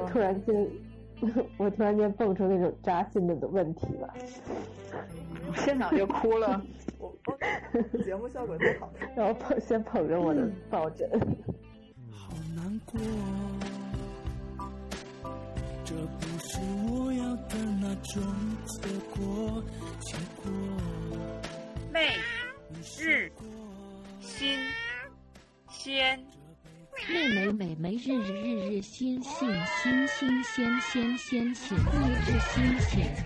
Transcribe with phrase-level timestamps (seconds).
[0.00, 0.68] 就突然间，
[1.58, 4.14] 我突然间蹦出那种扎心的问题了，
[5.56, 6.60] 现场就哭了。
[6.98, 7.38] 我我
[8.02, 11.08] 节目效果太好了，然后捧先捧着我的抱枕。
[12.10, 13.00] 好难过，
[15.84, 16.58] 这不是
[16.88, 18.22] 我要的那种
[18.66, 19.62] 结果，
[20.00, 20.52] 结果。
[21.92, 22.08] 每
[22.98, 23.30] 日
[24.20, 24.56] 新
[25.68, 26.18] 鲜，
[27.08, 29.48] 妹妹妹妹日日日日新新
[29.82, 33.24] 新新鲜鲜鲜鲜每日新鲜。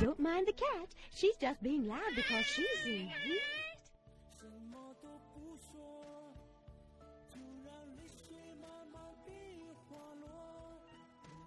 [0.00, 0.88] Don't mind the cat.
[1.12, 3.40] She's just being loud because she's in heat.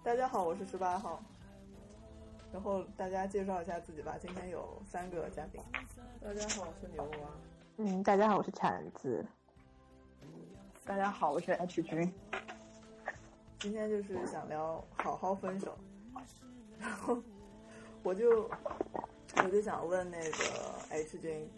[0.04, 1.22] 大家好，我是十八号。
[2.54, 4.16] 然后大家介绍一下自己吧。
[4.20, 5.60] 今天有三个嘉宾。
[6.22, 7.28] 大家好，我是牛蛙。
[7.78, 9.26] 嗯，大家好，我是铲子。
[10.84, 12.14] 大家好，我是 H 君。
[13.58, 15.76] 今天就是想聊好好分手，
[16.78, 17.20] 然后
[18.04, 18.48] 我就
[19.38, 20.38] 我就想问那个
[20.90, 21.50] H 君，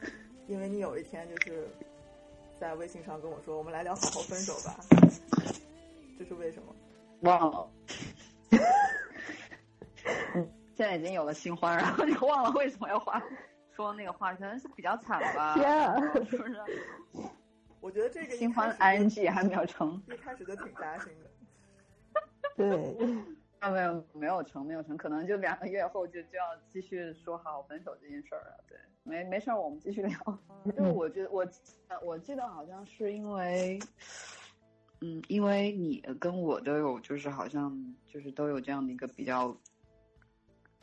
[0.46, 1.68] 因为你有一天就是
[2.58, 4.80] 在微信上跟我说，我们来聊好好分手吧，
[6.18, 6.74] 这是为什么？
[7.20, 7.70] 忘了。
[10.32, 13.22] 嗯， 现在已经有了新欢，然后就忘了为什么要花
[13.74, 15.54] 说那个话，可能是比较惨吧。
[15.54, 15.98] 天啊！
[16.28, 16.60] 是不是？
[17.80, 22.20] 我觉得这个新欢 ing 还没有成，一开始就挺扎心的。
[22.56, 22.96] 对，
[23.60, 28.64] 啊没有没有成没有成，可能就两个月后就就要继续说好分手这件事儿了。
[28.68, 30.38] 对，没没事儿，我们继续聊。
[30.66, 31.46] 就是我觉得我
[32.02, 33.78] 我记得好像是因为，
[35.00, 39.56] 嗯，因为你跟我都有就是好像就是都有这样的一个比较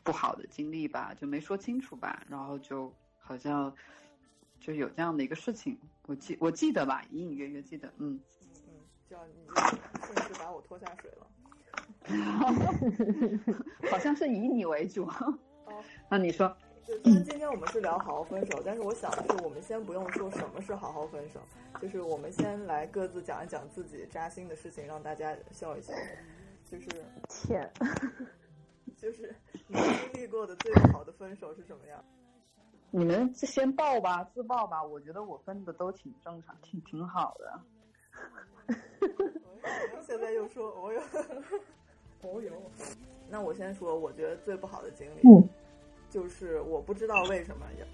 [0.04, 3.74] 不好的经历吧，就没说清楚吧，然后就好像
[4.60, 8.20] 就有这样的一个事情，我记我记得吧，隐隐约约记得，嗯
[8.68, 8.74] 嗯，
[9.08, 9.32] 叫你
[10.06, 11.26] 顺势把我拖下水了。
[13.90, 15.04] 好像是以你为主。
[15.06, 16.54] 哦， 那你说，
[16.86, 21.40] 就虽然今天我们是聊好好分手，但是我想的是，我们先不用说什么是好好分手，
[21.80, 25.92] 就是我们先来各自讲一讲自己扎心的事情，让大家笑一笑。
[26.70, 26.88] 就是
[27.28, 27.70] 天，
[28.96, 29.34] 就是
[29.66, 32.04] 你经历过的最不好的分手是什么样？
[32.90, 34.82] 你们先报吧，自报吧。
[34.82, 37.60] 我觉得我分的都挺正常，挺挺好的。
[40.06, 41.00] 现在又说我有，
[42.22, 42.52] 我有。
[43.30, 45.48] 那我先说，我觉得最不好的经历，嗯，
[46.10, 47.86] 就是我不知道为什么要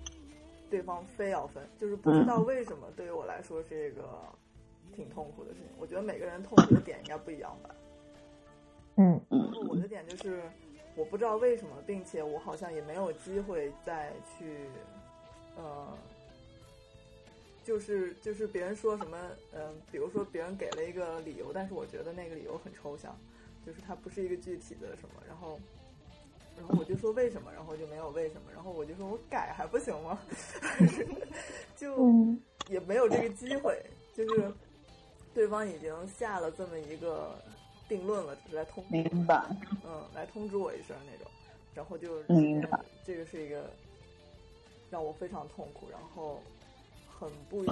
[0.69, 4.03] 对方非要分，就是不知道为什么对于我来说是一个
[4.93, 5.69] 挺痛苦的事情。
[5.79, 7.71] 我觉得每个人痛苦的点应该不一样吧。
[8.97, 10.43] 嗯然后我的点就是
[10.97, 14.67] 我不知道为什么，并且我好像也没有机会再去，
[15.57, 15.89] 呃。
[17.63, 19.17] 就是就是别人说什么，
[19.53, 23.15] 嗯、呃，比如说别人给了一个理由，但是我觉得那个理由很抽象，
[23.65, 25.61] 就是它不是一个具体的什么，然后，
[26.57, 30.19] 然后我就说为什么，然后就没有为什么，然后我就说我改还不行吗？
[31.77, 32.35] 就
[32.69, 33.81] 也没有这个机会，
[34.15, 34.51] 就是
[35.35, 37.37] 对方已经下了这么一个
[37.91, 39.45] 定论了，来通知，明白，
[39.85, 41.31] 嗯，来通知我一声那种，
[41.75, 43.69] 然后就明白，这个是一个
[44.89, 46.41] 让我非常痛苦，然后。
[47.21, 47.63] 很不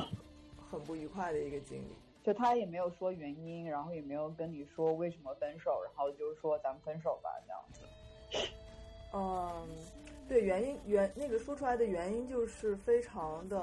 [0.71, 8.51] 很不愉快的一个经历，就他也没有说原因，然后也没有跟你说为什么分手，然后就是说咱们分手吧这样子。
[9.15, 9.67] 嗯，
[10.29, 13.59] 对，原因原那个说出来的原因就是非常的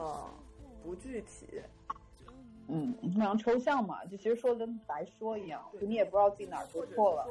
[0.84, 1.62] 不具体，
[2.68, 7.28] 嗯，非常抽象嘛，就其实说的跟白说一样，就你也不知道自己哪儿做错了。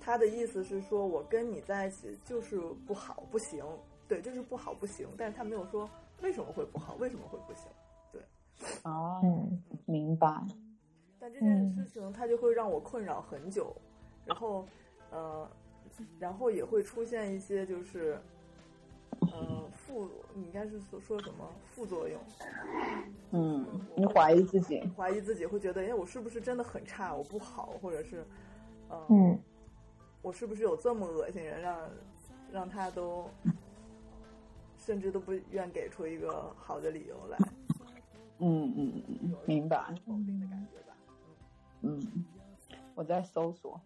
[0.00, 3.64] 他的意思是说我跟你在一起就是不好不行，
[4.06, 5.88] 对，就是不好不行，但是他没有说
[6.22, 7.70] 为什么会不好，为什么会不行。
[8.12, 8.22] 对
[8.84, 10.42] 哦，嗯，明白。
[11.20, 13.74] 但这件事情它就会让我困扰很久，
[14.24, 14.64] 然后，
[15.10, 15.50] 呃，
[16.18, 18.18] 然后也会出现一些就是，
[19.20, 22.20] 呃，副，你应该是说说什么副作用？
[23.30, 23.66] 嗯，
[23.96, 27.14] 你怀疑自己，怀疑自己会觉得，哎，我是不是真的很差？
[27.14, 28.26] 我不好，或者是，
[28.88, 29.38] 呃、嗯，
[30.22, 31.90] 我是不是有这么恶心人，让
[32.50, 33.28] 让他都
[34.78, 37.38] 甚至都不愿给出一个好的理由来？
[38.38, 39.94] 嗯嗯嗯，明白。
[40.06, 40.96] 否定的感觉吧。
[41.82, 42.24] 嗯，
[42.94, 43.80] 我在搜索，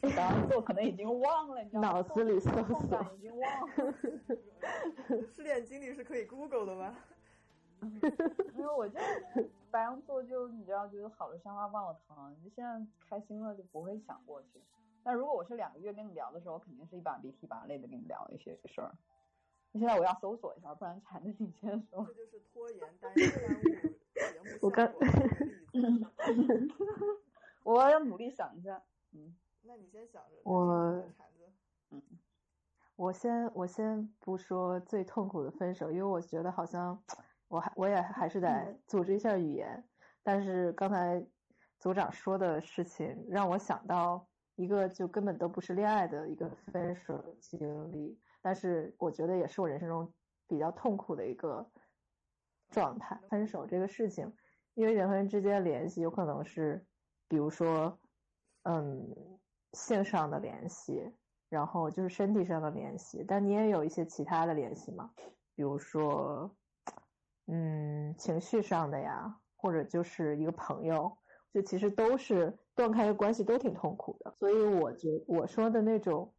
[0.00, 1.88] 刚刚做可能已经忘了，你知道吗？
[1.90, 3.66] 脑子里搜索已经忘了。
[5.34, 6.96] 失恋经历是可以 Google 的吗？
[8.56, 8.98] 因为我就
[9.70, 14.60] 白羊座就你知道，就是好的伤疤忘了疼，就现在开心了就不会想过去。
[15.04, 18.92] 但如果我是两个月跟你聊的时候，我肯定是一把鼻涕一把泪的跟你聊一些事儿。
[19.72, 22.04] 现在我要搜索一下，不然缠着你先说。
[22.06, 24.90] 这就是拖延耽误节目我刚。
[27.62, 28.82] 我要努力想一下。
[29.12, 29.36] 嗯，
[29.68, 30.30] 那你先想着。
[30.44, 32.02] 我铲子。
[32.96, 37.00] 我先我先不说最痛苦的分手，因为我觉得好像
[37.48, 39.84] 我还我也还是得组织一下语言。
[40.22, 41.24] 但是刚才
[41.78, 44.26] 组长说的事情让我想到
[44.56, 50.12] 一个就根本都不是恋爱的一个分手经历，但是我觉得也是我人生中
[50.48, 51.70] 比较痛苦的一个
[52.70, 53.20] 状态。
[53.28, 54.34] 分手这个事情，
[54.74, 56.84] 因为人和人之间的联系有可能是，
[57.28, 57.96] 比如说，
[58.62, 59.37] 嗯，
[59.72, 61.12] 性上的联系。
[61.50, 65.10] 然后就是身体上的联系，但你也有一些其他的联系嘛，
[65.54, 66.54] 比如说，
[67.46, 71.10] 嗯，情绪上的呀，或者就是一个朋友，
[71.50, 74.30] 就其实都是断开的关系都挺痛苦的。
[74.36, 76.34] 所以我觉我说的那种，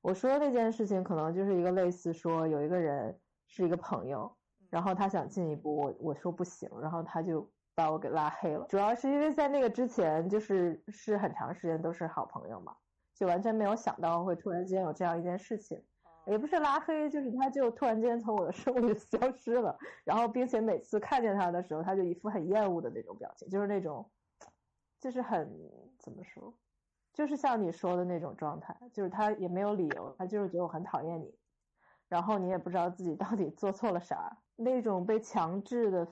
[0.00, 3.18] 我说那件事情可能就是一个类似说有一个人
[3.48, 4.32] 是一个朋友，
[4.70, 8.66] 然后他想进一步，我我说不行，然后他就把我给拉黑了。
[8.68, 12.76] 主要是因为在那个之前就是是很长时间都是好朋友嘛。
[13.14, 15.80] 就完全没有想到会突然间有这样一件事情，
[16.26, 24.10] 也不是拉黑，就是他就突然间从我的生活里 消失了，然后并且每次看见他的时候，他就一副很厌恶的那种表情，就是那种，
[24.98, 25.46] 就是很
[25.98, 26.52] 怎么说，
[27.12, 31.32] 就是像你说的那种状态，就是他也没有理由，他就是觉得我很讨厌你，
[32.08, 36.08] 然后你也不知道自己到底做错了啥，那种被强制的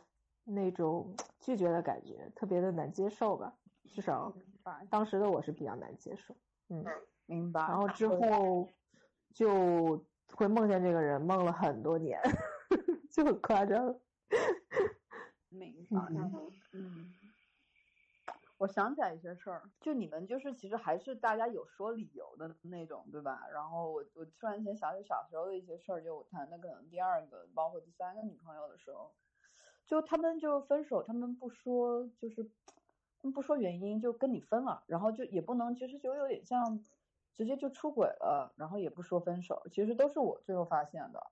[0.55, 3.55] 那种 拒绝的感觉，特别的难接受吧，
[3.89, 4.33] 至少
[4.91, 6.35] 当时的我是比较难接受。
[6.69, 6.85] 嗯，
[7.27, 7.61] 明白。
[7.61, 8.69] 然后之后
[9.33, 10.05] 就
[10.35, 12.21] 会梦见这个人，梦了很多年，
[13.11, 13.95] 就很夸张。
[15.49, 15.99] 明白。
[16.73, 17.13] 嗯，
[18.59, 23.49] 我想起来一些事儿，就你们就是其实还是大家有说理由的那种，对吧？
[23.53, 29.13] 然后我我突然间想起小时候的一些事儿，就我谈的可能第二个，包括第三个女朋友的时候，
[29.91, 32.49] 就他们就分手，他们不说，就是。
[33.35, 36.83] 不说原因就跟你分了，然后就也不能，其实就有点像
[37.37, 41.23] 直接就出轨了，然后也不说分手，其实都是我最后发现的，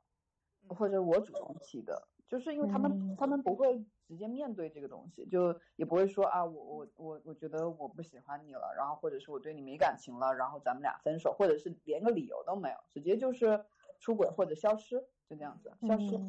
[0.68, 13.64] 或者我主动提的，就是因为他们他们不会直接面对这个东西，就也不会说啊我我我我觉得我不喜欢你了，然后或者是我对你没感情了，然后咱们俩分手，或者是连个理由都没有，直接就是
[13.98, 16.20] 出轨或者消失，就这样子消失。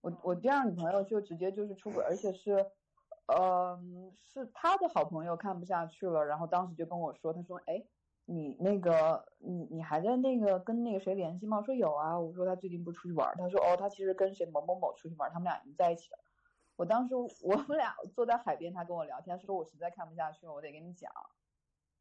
[0.00, 2.70] 我我第二女朋友就直接就是出轨，而且是。
[3.32, 7.80] 嗯，是他的好朋友看不下去了，然后当时就跟我说，他说，哎，
[8.24, 11.58] 你那个，你你还在那个跟那个谁联系吗？
[11.58, 16.18] 我说有啊，我说他最近不出去玩，他说哦，他其实跟谁某某某出去玩，他们俩已经在一起了。
[16.74, 21.12] 我当时我们俩坐在海边，他跟我聊天，说我实在看不下去了，我得跟你讲。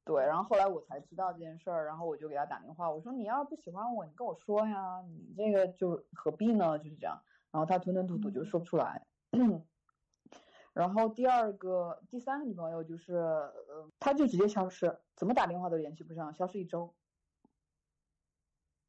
[0.06, 6.80] 对，然后后来我才知道这件事儿，然后我就给他打电话，我说你要是不喜欢我，你跟我说呀，你这个就何必呢？
[6.80, 7.22] 就是这样。
[7.52, 9.06] 然后他吞吞吐吐就说不出来。
[10.74, 16.94] 然后第二个、第三个女朋友就是，呃，他就直接消失，怎么打电话都联系不上，消失一周。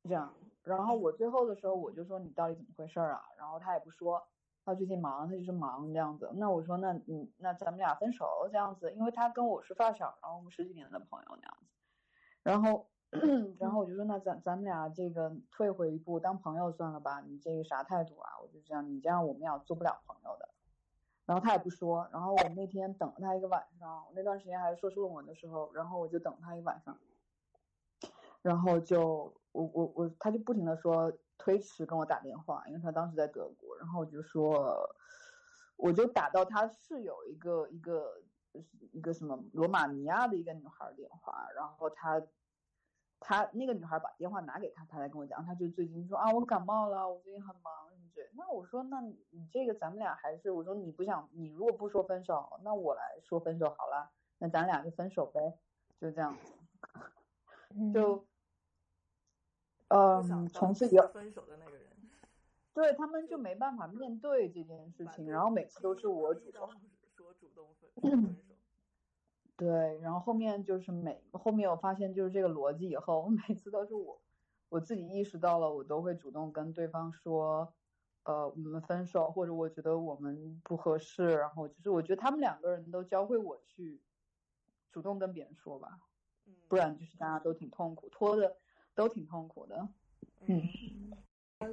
[0.05, 3.23] 这样，然后我最后的时候我就说你到底怎么回事啊？
[3.37, 4.23] 然后他也不说，
[4.65, 6.31] 他最近忙，他就是忙这样子。
[6.35, 11.67] 那我说那嗯，那咱们俩分手这样子，因为他跟我是发小，然后我们十几年的朋友那样子。
[12.43, 12.89] 然后，
[13.59, 17.21] 然后我就说那咱咱们俩这个退回一步，当朋友算了吧。
[17.21, 18.39] 你这个啥态度啊？
[18.41, 20.49] 我就这样，你这样我们俩做不了朋友的。
[21.27, 26.96] 然后他也不说，然后我那天等了他一个晚上，我那段时间还是硕士论文的时候，然后我就等他一晚上，
[28.43, 34.89] 然后就我我我他就不停的说推迟跟我打电话，因为他当时在德国，然后我就说，
[35.77, 38.23] 我就打到他室友一个一个
[38.93, 42.23] 一个什么罗马尼亚的一个女孩电话，然后他。
[43.20, 47.72] 他那个女孩把电话拿给他，他才跟我讲，他就最近说啊，我感冒了，我最近很忙，
[48.15, 48.29] 对。
[48.32, 55.58] 那我说，那你这个咱们俩还是，我说你不想，你如果不说分手，那我来说分手好了，那咱俩就分手呗，
[56.00, 56.55] 就这样子，
[57.93, 58.24] 就，
[59.89, 61.86] 嗯，从此以后分手的那个人，
[62.72, 66.70] 对他们就没办法面对这件事情，然后每次都是我主动
[67.17, 68.50] 说主动分手。
[69.60, 74.19] 对，然后后面就是每后面我发现就是这个逻辑以后，每次都是我
[74.70, 77.70] 我自己意识到了，我都会主动跟对方说，
[78.22, 84.00] 呃，我们分手，或者我觉得我们不合适，然后就是我觉得他们两个人都教会我去
[84.90, 86.00] 主动跟别人说吧，
[86.67, 88.56] 不然就是大家都挺痛苦，拖的
[88.94, 89.88] 都挺痛苦的。
[90.46, 90.62] 嗯，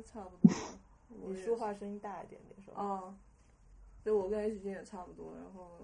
[0.04, 0.52] 差不多。
[1.30, 2.84] 你说话声音大一点点，是吧？
[2.84, 3.18] 啊，
[4.04, 5.80] 对，我跟 H 君也差不多，然后。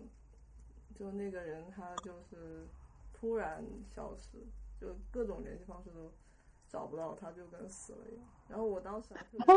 [0.96, 2.68] 就那个人，他就是
[3.14, 4.38] 突然消失，
[4.80, 6.12] 就各种联系方式都
[6.68, 8.26] 找不到，他就跟死了一样。
[8.48, 9.54] 然后我当时还特别开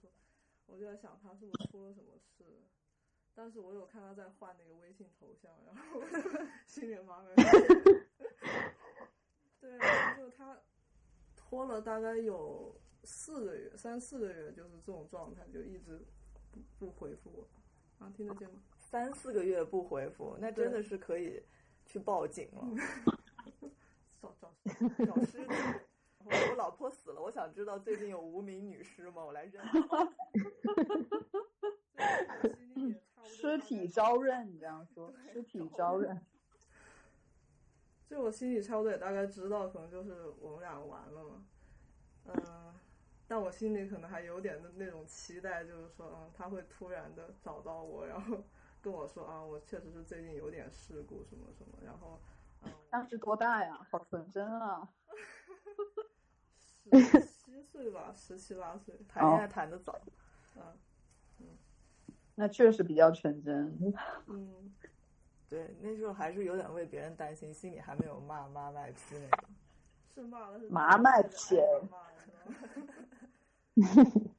[0.00, 0.10] 心，
[0.66, 2.44] 我就在想他是不是出了什么事，
[3.34, 6.02] 但是我有看他在换那个微信头像，然后
[6.66, 7.28] 心里妈妈。
[9.60, 9.78] 对，
[10.16, 10.60] 就他
[11.36, 12.74] 拖了大概有
[13.04, 16.00] 四个月，三四个月，就是这种状态，就一直
[16.50, 18.04] 不不回复我。
[18.04, 18.62] 啊，听得见吗？
[18.90, 21.42] 三四个月不回复，那真的是可以
[21.84, 22.64] 去报警了。
[24.18, 24.50] 找找
[25.04, 25.54] 找尸体。
[26.24, 29.22] 我我老婆死了，我想知道最近有无名女尸吗？
[29.22, 29.62] 我来认。
[33.22, 36.18] 尸体招认，你这样说，尸体招认。
[38.06, 41.44] 就我心里差不多也大概知道，可能就是我们俩完了嘛。
[42.24, 42.74] 嗯，
[43.26, 48.42] 但我心里可能还有点的那种期待，就是说，嗯，他会突然的找到我，然后
[48.88, 52.18] 跟我说啊，我确实是最近有点事故什么什么，然后，
[52.62, 53.78] 嗯，当时多大呀？
[53.90, 54.88] 好纯真啊！
[56.58, 60.00] 十 七岁吧，十七八岁，谈恋爱谈的早。
[60.56, 60.62] 嗯
[61.40, 61.46] 嗯，
[62.34, 63.94] 那确实比较纯真。
[64.26, 64.74] 嗯。
[65.50, 69.48] 对，那时候还是有点为别人担心，心里还没有骂妈卖批那种。
[70.14, 71.56] 是骂的是妈卖批。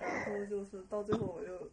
[0.00, 1.68] 然后就是到最后，我就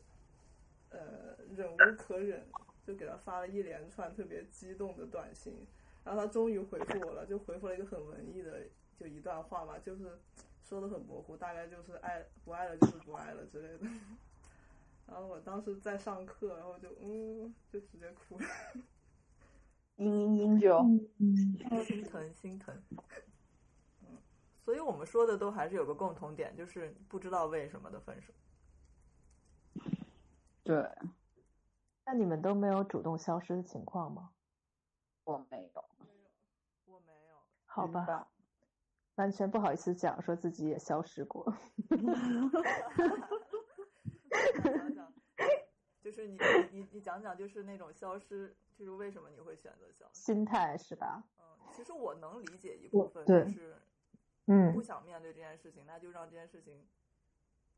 [0.90, 2.46] 呃忍无可忍，
[2.86, 5.66] 就给他发了一连串特别激动的短信。
[6.04, 8.62] 然后他终于回复我了，就回复了一个很文艺的，
[8.98, 10.18] 就一段话吧，就是
[10.64, 13.86] 说的很模糊，大概就是爱不爱了就是不爱了之类的。
[15.06, 18.46] 然后我当时在上课，然后就嗯，就直接哭了，
[19.98, 22.74] 嘤嘤嘤就，心疼心疼。
[24.02, 24.18] 嗯，
[24.64, 28.34] 所以我们说的都还是有个共同点，就是不知道为什么的分手。
[30.68, 30.92] 对，
[32.06, 34.32] 那你们都没有主动消失的情况吗？
[35.24, 35.86] 我没有，
[36.86, 37.38] 我没有。
[37.66, 38.28] 好吧，
[39.16, 41.56] 完全不好意思讲，说自己也消失过。
[44.64, 45.14] 讲讲，
[46.02, 46.38] 就是你
[46.72, 50.22] 你你讲讲，就是那种消失，就是为什么你会选择消失？
[50.22, 51.24] 心态是吧？
[51.40, 53.78] 嗯，其实我能理解一部分，就是
[54.48, 56.86] 嗯，不想面对这件事情，那就让这件事情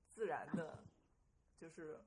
[0.08, 0.84] 自然的，
[1.58, 2.00] 就是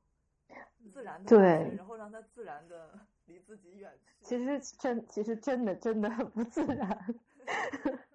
[0.91, 4.15] 自然的对，然后让它自然的 离自己远去。
[4.21, 7.15] 其实真，其实真的真的很不自然。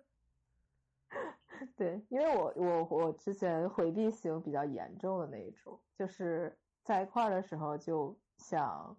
[1.76, 8.96] 对，因为我我我之前回避型比较严重的那一种，就是在一块儿的时候就想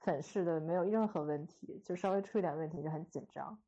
[0.00, 3.58] 粉饰的没有任何问题，就稍微出一点问题就很紧张，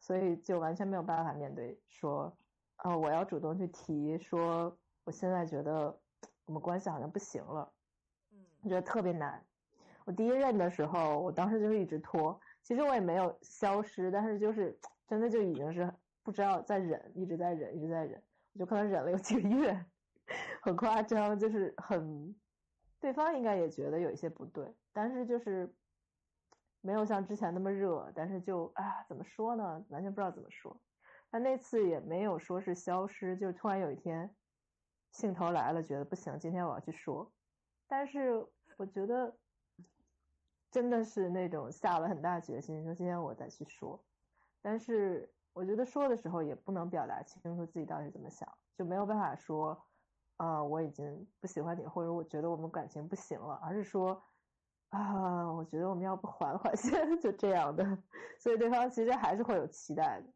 [0.00, 2.36] 所以就完全没有办法面对说，
[2.76, 5.98] 啊，我要主动去提说，我现在觉得
[6.46, 7.77] 我们关系好像不行了，嗯，
[8.62, 9.44] 我觉得特别难。
[10.04, 15.92] 我第一任的时候，我当时就是一直拖，其实我也没有消失，但是就是真的就已经是。
[16.24, 18.22] 不知道在忍，一直在忍，一直在忍，
[18.52, 19.86] 我就可能忍了有几个月，
[20.60, 22.36] 很夸张，就是很，
[23.00, 25.74] 对方应该也觉得有一些不对，但是就是
[26.82, 29.82] 没有像之前那么热，但是就啊，怎么说呢？
[29.88, 30.78] 完全不知道怎么说。
[31.30, 34.36] 但那次也没有说是消失，就突然有一天
[35.12, 37.32] 兴头来了，觉得不行，今天我要去说。
[37.88, 39.34] 但是我觉得
[40.70, 44.00] 真的是那种下了很大决心，说今天我再去说，
[44.62, 45.32] 但是。
[45.54, 49.76] 我觉得说的时候也不能表达清楚自己到底怎么想，就没有办法说，
[50.36, 54.22] 啊，我已经不喜欢你，或者我觉得我们感情不行了，而是说，
[54.90, 57.84] 啊，我觉得我们要不缓缓先， 就这样的。
[58.38, 60.32] 所以对方其实还是会有期待的，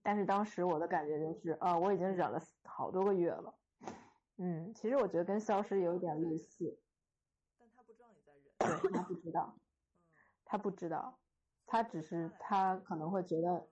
[0.00, 3.52] 但是当时我的感觉就是，啊，我已经忍了好多个月了。
[4.42, 6.78] 嗯，其实我觉得跟消失有一点类似。
[7.58, 8.80] 但他不知道你在忍。
[8.80, 9.54] 对他不知道，
[10.44, 11.18] 他不知道，
[11.66, 13.68] 他只是他可能会觉得。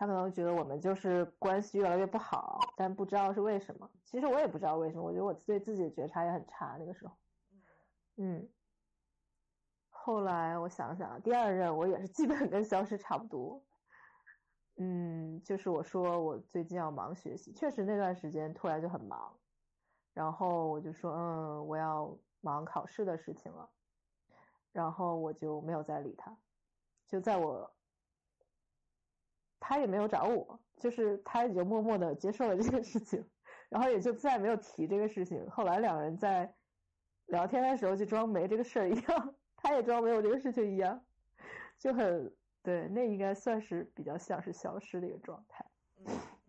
[0.00, 3.90] 他可能觉得我们就是关系越来越不好，但不知道是为什么。
[4.04, 7.16] 其实我也不知道为什么，我觉得我对自己的觉察也很差那个时候。
[8.16, 8.48] 嗯。
[9.90, 13.60] 后来我想想，第二任我也是基本跟消失差不多。
[14.76, 19.36] 嗯，就是我说我最近要忙学习，确实那段时间突然就很忙，
[20.18, 23.70] 然后我就说嗯我要忙考试的事情了，
[24.72, 26.36] 然后我就没有再理他，
[27.06, 27.72] 就在我。
[29.60, 33.22] 他也没有找我，就是他也就默默的接受了这件事情，
[33.68, 35.48] 然后也就再也没有提这个事情。
[35.50, 36.54] 后来两个人在
[37.26, 41.04] 聊天的时候就装没这个事儿一样， 他也装没有这个事情一样，
[41.76, 45.66] 就很对，那应该算是比较像是消失的一个状态。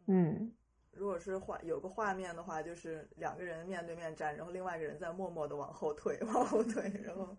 [0.06, 0.54] 嗯，
[1.00, 7.36] 如果是画有个画面的话，就是两个人面对面站，然后另外一个人在默默的往后退， 往后退，然后。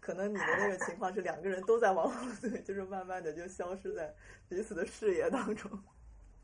[0.00, 4.14] 可能你的那个情况是两个人都在往后退， 就是慢慢的就消失在
[4.46, 5.70] 彼此的视野当中。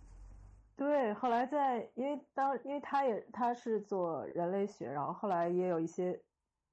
[0.74, 6.18] 对，后来在因为当因为他也他是做人类学，然后后来也有一些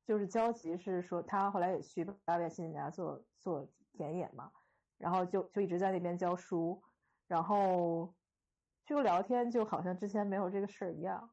[0.05, 4.49] 就是交集，是说他后来也去八边心理家做做田野嘛，
[4.97, 6.81] 然后就就一直在那边教书，
[7.27, 8.13] 然后
[8.88, 11.29] 就聊天，就好像之前没有这个事儿一样，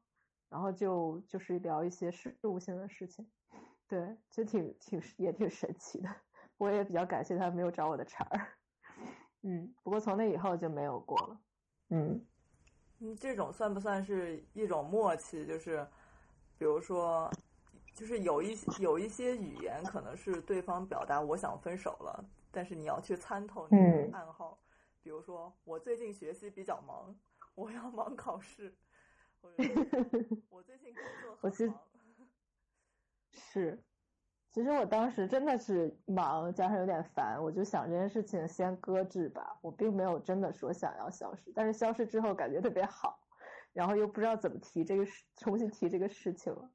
[0.49, 3.25] 然后就就是聊一些事务性的事情，
[3.87, 6.09] 对，就挺挺也挺神奇的，
[6.57, 8.47] 我也比较感谢他没有找我的茬儿，
[9.43, 11.39] 嗯，不过从那以后就没有过了，
[11.89, 12.25] 嗯。
[12.99, 15.45] 嗯，这种算不算是一种默契？
[15.45, 15.85] 就是，
[16.57, 17.29] 比如说，
[17.93, 24.57] 就是有一有一些语言可能是对方表达我想分手了，但是你要去参透那个暗号。
[25.03, 27.13] 比如说，我最近学习比较忙，
[27.55, 28.75] 我要忙考试，
[29.41, 29.57] 或者
[30.49, 31.79] 我最近工作很忙。
[33.31, 33.83] 是。
[34.51, 39.59] 其实我当时真的是忙，加上有点烦，我就想这件事情先搁置吧。
[39.61, 43.19] 我并没有真的说想要消失，但是消失之后感觉特别好，
[43.73, 46.71] 然后又不知道怎么提这个事，重新提这个事情了，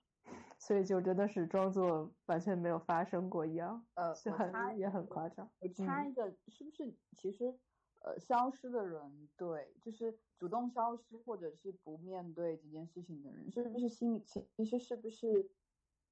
[0.58, 5.50] 所以就真的是装作完全没有发生过一样，呃，就很也很夸张。
[5.60, 7.58] 我插一个，是不是其实
[8.00, 15.50] 呃，消失的人对，就是主动消失或者是不面对这件事情的人，是不是心里其其实是不是？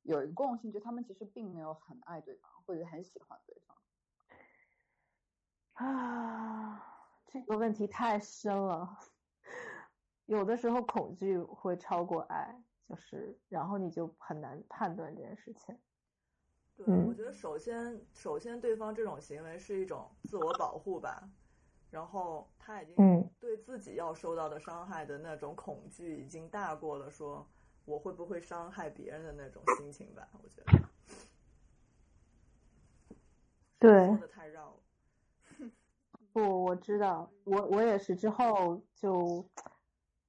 [0.02, 3.76] 有一个共性，就他们其实并没有很爱对方，或者很喜欢对方。
[5.75, 8.97] 啊，这个问题太深了。
[10.25, 15.76] 有的时候恐惧会超过爱，就是，然后你就很难判断这件事情。
[16.76, 21.28] 对，我觉得首先，首先对方这种行为是一种自我保护吧，
[21.90, 27.47] 然后他已经对自己要受到的伤害的那种恐惧已经大过了说。
[27.85, 30.28] 我会不会伤害别人的那种心情吧？
[30.42, 30.78] 我觉得，
[33.78, 34.76] 对，说的太绕了。
[36.35, 39.42] 不，我知道，我我也是之后就，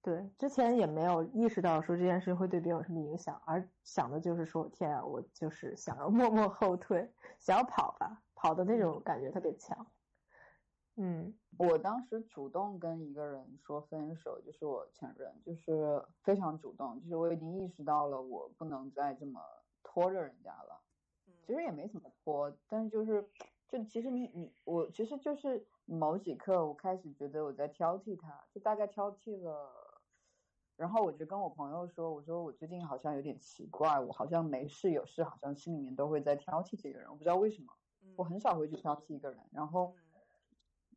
[0.01, 9.85] 对，之前也没有意识到说这件事会对别人有什么影响，而想的就是说，天啊，我就是想要 默默后退，想要跑吧，跑的那种感觉特别强。
[11.01, 19.39] 嗯，我当时主动跟一个人说分手，就是我前任，就是非常主动，就是我已经意识到了我不能再这么
[19.81, 20.81] 拖着人家了。
[21.45, 23.25] 其实也没怎么拖，但是就是，
[23.69, 30.01] 就其实你你我其实就是某几刻我开始觉得我在挑剔他，就大概挑剔了，
[30.75, 37.73] 然后我就跟我朋友说，我说我最近好像有点奇怪，我好像没事有事，好像心里面都会在挑剔这个人，我不知道为什么，
[38.17, 39.95] 我很少会去挑剔一个人，然后。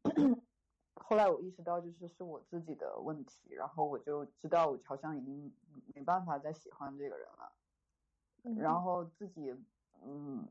[0.95, 5.53] 后来我意识到，就是是我自己的问题，然后我就知道我好像已经
[5.95, 7.53] 没办法再喜欢这个人了，
[8.57, 9.55] 然后自己
[10.03, 10.49] 嗯，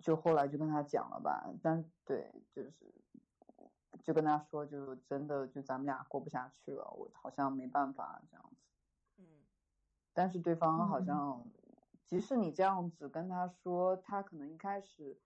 [0.00, 2.94] 就后来就跟他讲了吧，但对，就是
[4.02, 8.66] 就跟他说，就真的就咱们俩过不下去了，我好像没办法这样子，
[9.18, 9.24] 嗯，
[10.12, 11.46] 但是对方好像，
[12.04, 15.20] 即使你这样子跟他说，他可能一开始。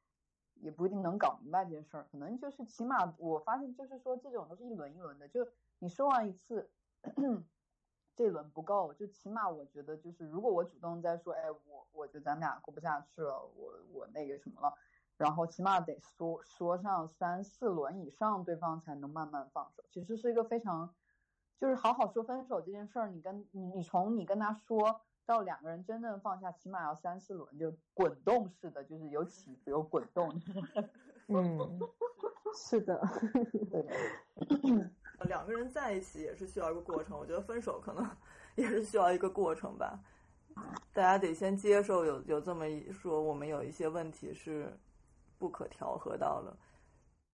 [0.62, 5.46] 也不一定能搞明白这件事儿，可能就是起码我发现就是说这种都是一轮一轮的，就
[5.80, 6.70] 你说完一次，
[8.14, 14.74] 这轮不够，就起码我觉得就是如果我主动再说，哎，我我觉得咱们俩过不下去了，我我那个什么了，
[15.16, 19.82] 然后起码得说说上三四轮以上，对方才能慢慢放手。
[19.90, 20.94] 其实是一个非常，
[21.58, 25.00] 就是好好说分手这件事儿，你跟你你从你跟他说。
[25.24, 30.28] 到两个人真正放下，起码要三四轮，就滚动式的，就是有起伏有滚动。
[31.28, 31.78] 嗯，
[32.54, 33.00] 是的，
[33.70, 33.86] 对。
[35.28, 38.04] 两个人在一起也是需要一个过程，我觉得分手可能
[38.56, 40.00] 也是需要一个过程吧。
[40.92, 44.76] 大家得先接受有有这么一说，我们有一些问题是
[45.38, 46.58] 不可调和到了。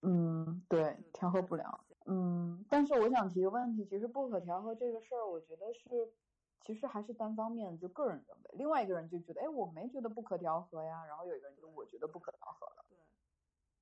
[0.02, 1.80] 嗯，对，调和不了。
[2.04, 6.12] 嗯，但是我想提个问题，其实不可调和这个事儿，我觉得是。
[6.60, 11.04] 其实还是单方面，就个人认为，另外一个人就觉得，哎，我没觉得不可调和呀。
[11.06, 12.84] 然后有一个人就我觉得不可调和了。
[12.88, 12.98] 对，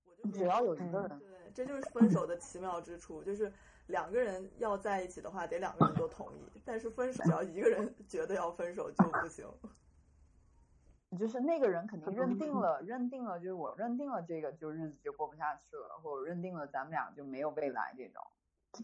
[0.04, 3.52] 我就只要有一个人，对，这就是分手的奇妙之处，就是
[3.88, 6.62] 两个人要在一起的话，得两个人都同意。
[6.64, 9.44] 但是分手，只要一个人 觉得要分手就不行。
[11.18, 18.22] 就是那个人肯定认定了，认定了，就是我认定了这个，就日子就过不下去了，或者认定了咱们俩就没有未来这种，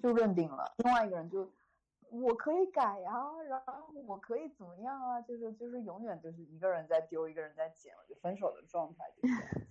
[0.01, 0.73] 就认定了。
[0.79, 1.53] 另外一个人就。
[2.13, 3.11] 我可以改呀，
[3.49, 5.21] 然后我可以怎么样啊？
[5.23, 9.67] 就是就是永远就是一个人在丢，一个人在捡，就分手的状态就是。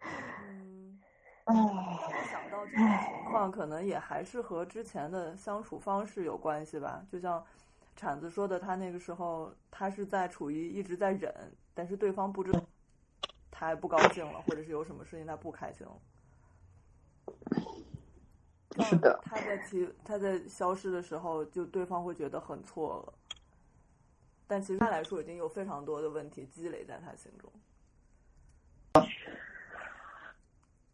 [0.48, 0.98] 嗯，
[1.44, 7.04] 哎，我想到这种情况，可能也还是和之前的相处方式有关系吧。
[7.12, 7.44] 就像
[7.94, 12.60] 铲子说的，他那个时候他是在处于一直在忍，但是对方不知道
[13.50, 16.00] 他不高兴了，或者是有什么事情他不开心了。
[18.84, 23.14] 是的他在其他在消失的时候，就对方会觉得很错了，
[24.46, 27.52] 但其实他来说已经有非常多的问题积累在他心中。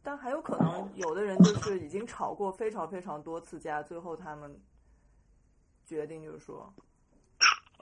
[0.02, 4.60] 但还有可能有的人就是已经吵过非常非常多次架，最后他们
[5.86, 6.70] 决定就是说，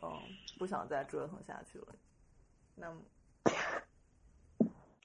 [0.03, 0.13] 嗯，
[0.57, 1.87] 不想再折腾下去了。
[2.77, 3.01] 那么，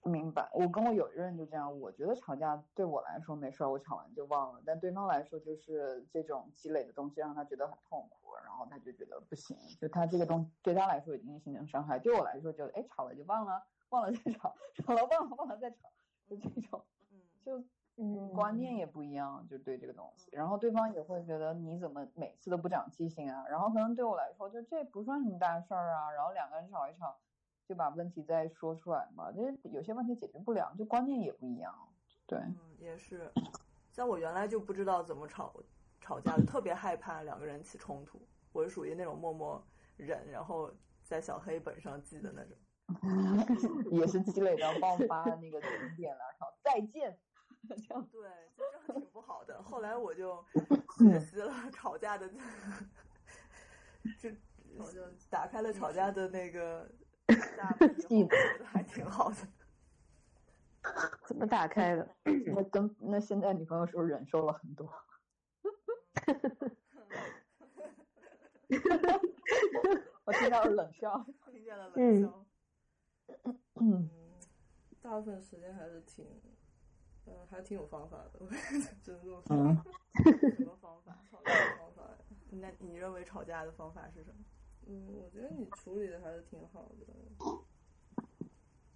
[0.07, 0.49] 明白。
[0.53, 4.61] 我跟我有一任就这样，我觉得吵架对我来说没事儿，我吵完就忘了。
[4.65, 15.89] 但对方来说，就是这种积累的东西让他觉得很痛苦，然后他就觉得不行，就他这个东对他来说已经形成伤害，对我来说就哎吵了就忘了，忘了再吵， 吵了忘了忘了再吵，
[16.27, 17.63] 就这种，嗯，就
[17.97, 23.43] 嗯观念也不一样，就对这个东西，然后对方也会觉得你怎么每次都不长记性啊？
[23.49, 27.17] 然后可能对我来说，就这不算什么大事儿啊，然后两个人吵一吵，
[27.67, 31.73] 就把问题再说出来嘛，这有些问题解决不了，就观念也不一样，
[32.25, 33.29] 对，嗯，也是。
[33.91, 35.53] 像我原来就不知道怎么吵
[35.99, 38.25] 吵架，特别害怕两个人起冲突。
[38.53, 39.61] 我是属于那种默默
[39.97, 40.71] 忍，然后
[41.03, 42.57] 在小黑本上记的那种。
[43.91, 47.19] 也是积累到爆发那个顶点了，然后再见，
[47.67, 48.21] 这样对，
[48.55, 49.61] 就这样挺不好的。
[49.61, 50.41] 后来我就
[50.97, 52.29] 学习了吵架的，
[54.21, 54.29] 就
[54.77, 56.89] 我就打开了吵架的那个
[57.57, 59.35] 大幕以后，觉得还挺好的。
[61.25, 62.15] 怎么打开的？
[62.55, 64.87] 那跟那现在女朋友是不是忍受了很多？
[70.25, 71.25] 我听到了冷笑。
[71.51, 72.45] 听见了冷嗯笑。
[73.75, 74.09] 嗯，
[75.01, 76.25] 大部分时间还是挺，
[77.25, 78.39] 嗯、还挺有方法的。
[79.03, 79.57] 只能这么说。
[79.57, 79.77] 嗯
[80.55, 81.15] 什么方法？
[81.29, 82.03] 吵架的方法，
[82.49, 84.43] 那你认为吵架的方法是什么？
[84.89, 87.13] 嗯，我觉得你处理的还是挺好的。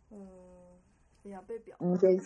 [0.09, 0.79] 嗯，
[1.23, 2.19] 哎呀，被表你可以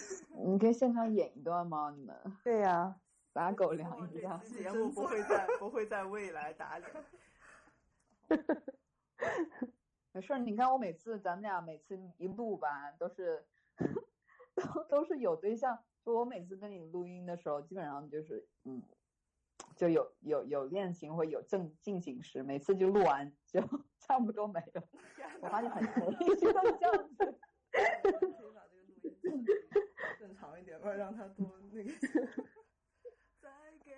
[0.43, 1.91] 你可以现场演一段吗？
[1.95, 2.95] 你们 对呀、
[3.34, 4.39] 撒狗粮一样。
[4.45, 6.91] 节目不会在不会在未来打脸。
[10.13, 13.45] 没事儿，你看我每次咱们俩每次一录吧，都是
[14.56, 15.78] 都都是有对象。
[16.04, 18.82] 就我每次跟你录音的时候，基本上就是嗯，
[19.75, 23.60] 就有有有恋情或有正进行时，每次就录完就
[23.99, 24.84] 差不多没了。
[25.41, 27.15] 我发现很累， 就是这样子。
[27.71, 28.12] 可以
[28.54, 29.45] 把这个录音
[30.19, 31.91] 更长一点吧，让他多那个。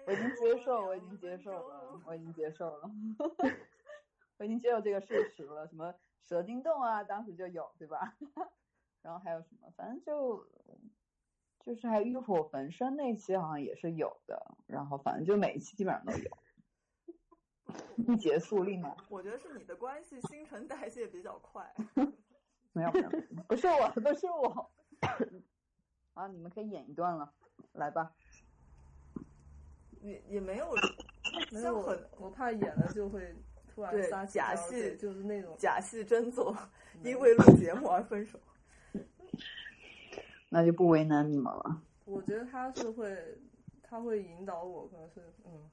[0.06, 2.90] 我已经接受，我已经接受了，我已经接受了，
[4.40, 5.68] 我已经接受这个事实了。
[5.68, 8.16] 什么蛇精洞啊，当时就有，对吧？
[9.02, 10.48] 然后还有什么，反正就
[11.68, 16.38] 就是还有浴火焚身那期好像也是有的，然后反正就每一期基本上都有，
[17.98, 21.70] 一结束立马我觉得是你的关系新陈代谢比较快。
[22.72, 23.10] 没有没有，
[23.50, 24.72] 不是我，不是我。
[26.14, 27.34] 啊，你们可以演一段了，
[27.74, 28.14] 来吧。
[30.00, 30.74] 也也没有，
[31.52, 33.36] 没有，很我怕演了就会
[33.68, 36.56] 突然对撒假戏就是那种假戏真做，
[37.04, 38.40] 因为录节目而分手。
[40.50, 41.82] 那就不为难你们了。
[42.06, 43.38] 我觉得他是会，
[43.84, 45.70] 他会引导我，可能是嗯，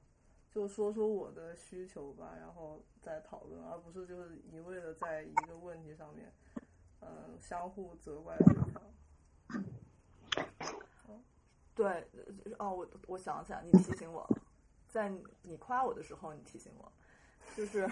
[0.51, 6.31] 就说出我的需求吧，然后再讨论，而不是就是一味的在一个问题上面，
[7.01, 8.81] 嗯，相互责怪对方。
[11.73, 12.07] 对，
[12.57, 14.25] 哦，我我想起来，你提醒我，
[14.87, 15.11] 在
[15.41, 16.89] 你夸我的时候，你提醒我，
[17.55, 17.85] 就是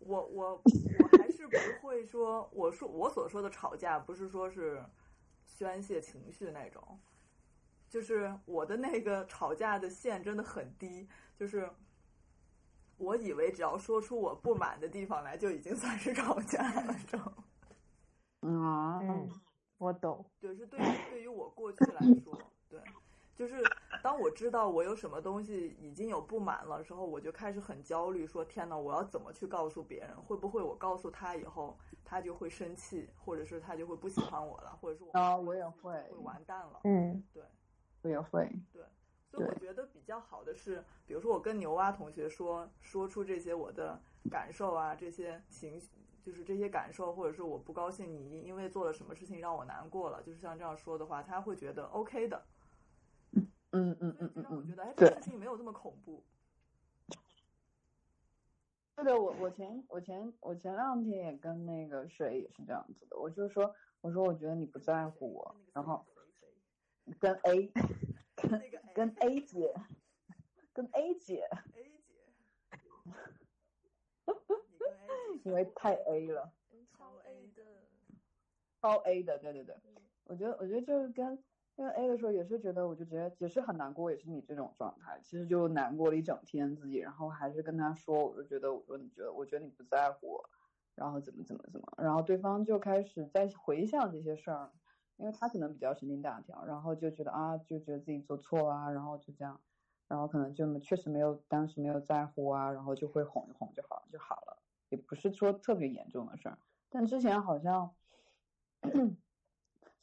[0.00, 4.84] 我我我还是不会说，我说我所说的吵架，不是说是
[5.54, 6.98] 宣泄情绪那种，
[7.88, 11.70] 就是我的那个吵架的线真的很低，就是
[12.96, 17.32] 我以为只要说出我不满的地方来，就已经算是吵架了，这种。
[18.42, 19.30] 啊嗯，
[19.78, 20.24] 我懂。
[20.40, 22.44] 就，是对于对于我过去来说，对，
[23.36, 23.62] 就是
[24.02, 30.16] 当我知道我有什么东西已经有不满了之后，我就开始很焦虑，说天呐，我要怎么去告诉别人？
[30.22, 36.80] 会不会我告诉他以后，他就会生气，或者是他就会不喜欢我了，或者是我啊，我也会，会完蛋了？
[36.84, 37.42] 嗯对
[38.02, 38.48] 我也会。
[38.72, 38.82] 对，
[39.30, 45.88] 所以我觉得比较好的是，比如说我跟牛蛙同学说说出这些我的感受啊，这些情绪。
[46.24, 52.42] 就是这些感受，或者是我不高兴，你因为做了什么事情让我难过了，就是像这样说的话，他会觉得 OK 的。
[53.74, 56.22] 嗯嗯嗯嗯让我觉嗯，得哎，这对个事情没有这么恐怖。
[58.96, 66.06] 对的，我我前我前我前两天也跟那个谁也是这样子的，我就说我说我觉得你不在乎我，然后
[67.18, 67.66] 跟 A
[68.36, 69.74] 跟那个跟 A 姐
[70.72, 71.48] 跟 A 姐。
[71.74, 71.94] A 姐。
[75.44, 76.50] 因为太 A 了，
[76.96, 77.62] 超 A 的，
[78.80, 79.76] 超 A 的，对对对，
[80.24, 81.36] 我觉得我觉得就是跟
[81.76, 90.40] 因为 A 的时候也是觉得，我就觉得也是很难过，也是你这种状态，其实就难过了一整天自己，然后还是跟他说，我就觉得，我说你觉得，我觉得你不在乎，
[90.94, 94.70] 然后怎么怎么怎么，然后对方就开始在回想这些事儿，
[95.16, 99.60] 因为他可能比较神经大条，然后就觉得啊，就觉得自己做错啊，然后就这样，
[100.06, 106.58] 然后可能就确实没有当时没有在乎啊，然后就会哄一哄就好就好了，也不是说特别严重的事儿，
[106.88, 107.96] 但之前好像。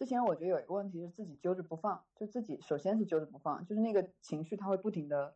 [0.02, 5.36] 之前我觉得有一个问题是自己揪着不放，就自己首先是揪着不放，就是那个情绪它会不停的、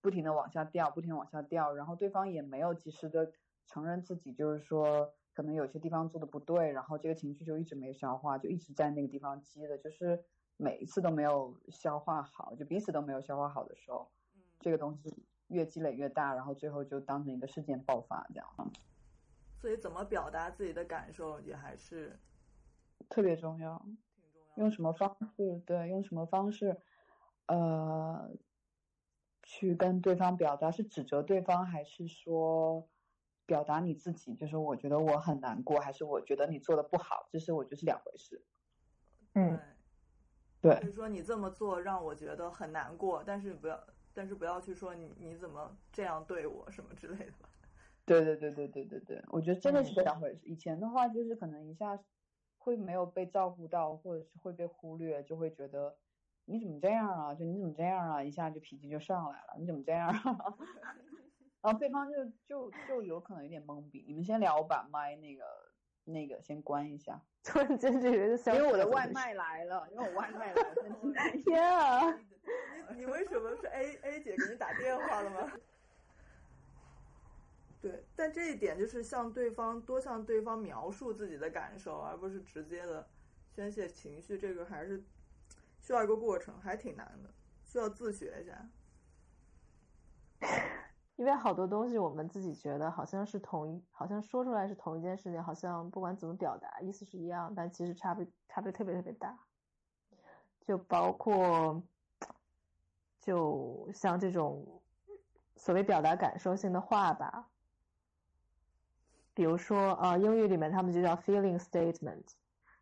[0.00, 3.30] 不停的往下掉，不停的往下掉，然后对方也没有及时的
[3.68, 10.24] 承认自己，就是说可能有些地方做的不对，然后这个情绪就一直没消化，就一直在那个地方积的，就是
[10.56, 14.10] 每一次都没有消化好，就彼此都没有消化好的时候，
[14.58, 18.72] 这个东西越积累越大，然后最后就当成一个事件爆发这样。
[19.54, 22.18] 所以怎么表达自己的感受也还是。
[23.08, 23.84] 特别重要，
[24.56, 25.62] 用什么方式？
[25.66, 26.76] 对，用什么方式？
[27.46, 28.30] 呃，
[29.42, 32.88] 去跟对方表达是指责对方，还是说
[33.46, 34.34] 表达你自己？
[34.34, 37.28] 就是我觉得我很难过，还是我觉得你做的不好？
[37.32, 38.44] 这是我觉得是两回事。
[39.34, 39.58] 嗯，
[40.60, 40.78] 对。
[40.80, 43.80] 就是说你这么做让我觉得很难过，但是不要，
[44.14, 47.32] 但是不要去说你你怎么这样对我什么之类的。
[48.04, 50.40] 对对对对对对对，我觉得真的是两回事。
[50.44, 51.98] 以前的话就是可能一下。
[52.60, 55.96] 会没有被照顾到，或者是会被忽略，就会觉得
[56.44, 57.34] 你怎么这样啊？
[57.34, 58.22] 就你怎么这样啊？
[58.22, 60.08] 一下就脾气就上来了，你怎么这样？
[60.08, 60.14] 啊？
[61.62, 64.04] 然后对方就就就有可能有点懵逼。
[64.06, 65.44] 你们先聊，我把麦那个
[66.04, 67.20] 那个先关一下。
[67.42, 70.74] 突然间觉得因为我的外卖来了，因为我外卖来了。
[71.42, 72.18] 天啊！
[72.90, 75.52] 你你为什么是 A A 姐给你打电话了吗？
[77.80, 83.08] 对，但这一点就是向对方多向对方描述自己的感受，而不是直接的
[83.48, 85.02] 宣泄情绪，这个还是
[85.78, 87.30] 需要一个过程，还挺难的，
[87.64, 88.68] 需要自学一下。
[91.16, 99.38] 因为好多东西我们自己觉得好像是同一，好像说出来是同一件事情，好像不管怎么表达，意思是一样，但其实差别差别特别特别大。
[100.66, 101.82] 就包括，
[103.20, 104.82] 就像这种
[105.56, 107.48] 所谓表达感受性的话吧。
[109.40, 112.26] 比如说，呃，英语里面他们就叫 feeling statement，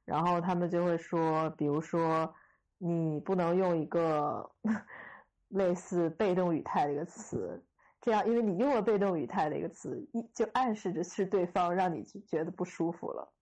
[0.05, 2.35] 然后他们就会说，比如说，
[2.79, 4.51] 你不能用一个
[5.51, 7.65] 类似被动语态的一个词，
[8.01, 13.33] 这样，因为你用了被动语态的一个词，一就暗示着是对方让你觉得不舒服了。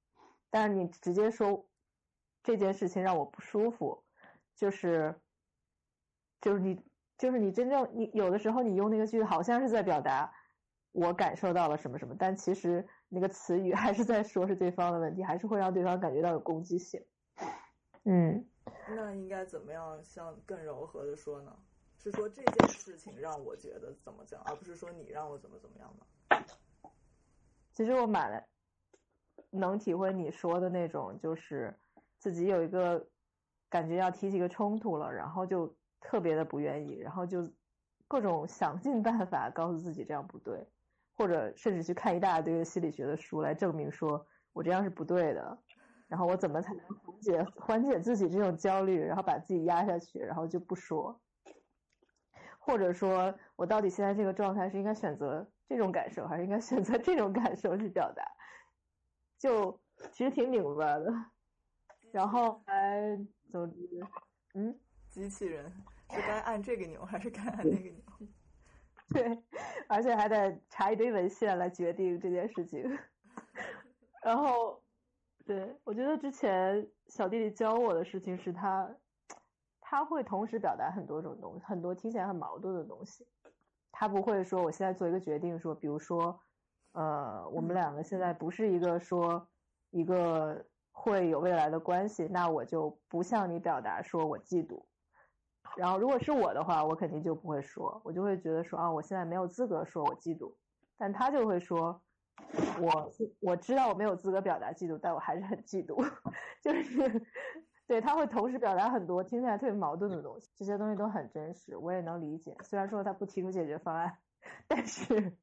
[0.50, 1.66] 但是你直接说
[2.42, 4.04] 这件事情让我不舒服，
[4.54, 5.18] 就是，
[6.42, 6.78] 就是你，
[7.16, 10.30] 就是你真正你有的时候你用那个句子好像是在表达
[10.92, 12.86] 我感受到了什么什么，但其实。
[13.08, 17.04] 那个词语还是在说，是对方的问题，还是会让对方感觉到有攻击性。
[18.04, 18.46] 嗯，
[18.88, 21.56] 那应该怎么样像更柔和的说呢？
[21.98, 26.44] 是说这件事情让我觉得怎么讲，而不是说你让我怎么怎么样呢？
[27.72, 28.46] 其实我蛮
[29.50, 31.74] 能体会你说的那种，就是
[32.18, 33.04] 自己有一个
[33.68, 37.50] 感觉要提起一个冲突了，然后就特别的不愿意，然后就
[38.06, 40.64] 各种想尽办法告诉自己这样不对。
[41.16, 45.58] 或者甚至去看一大堆的心理学的书来证明说我这样是不对的，
[46.08, 51.20] 然后我怎么才能缓解缓解自己这种焦虑，然后把自己压下去，然后就不说，
[52.58, 58.22] 或者说我到底现在这个状态是应该选择这种感受，还是应该选择这种感受去表达，
[59.38, 59.80] 就
[60.12, 61.12] 其实挺拧巴的。
[62.12, 63.18] 然后哎
[63.50, 63.76] 总之，
[64.54, 64.78] 嗯，
[65.10, 65.70] 机器人
[66.10, 68.02] 是该按这个钮还是该按那个钮？
[69.08, 69.42] 对，
[69.88, 72.98] 而且还得查一堆文献来决定这件事情。
[74.22, 74.82] 然后，
[75.44, 78.90] 对我觉得之前小弟弟教我的事情是他，
[79.80, 83.26] 他会同时表达很多种东西，很多听起来很矛盾的东西。
[83.92, 86.40] 他不会说我现在做一个决定，说比如说，
[86.92, 89.48] 呃，我们两个现在不是一个说
[89.90, 94.84] 一个会有未来的关系，那我就不向你表达说我嫉妒。
[95.76, 100.52] 然后，如果是我的话，我肯定就不会说，我就会觉得说啊，我现在没有资格说我嫉妒。
[100.98, 102.00] 但他就会说，
[102.80, 106.02] 我我知道我没有资格表达嫉妒，但我还是很嫉妒。
[106.62, 107.26] 就是，
[107.86, 112.56] 对他会同时表达很多听起来特别矛盾的东西，这些东西都很真实，我也能理解。
[112.62, 114.16] 虽然说他不提出解决方案，
[114.66, 115.36] 但是，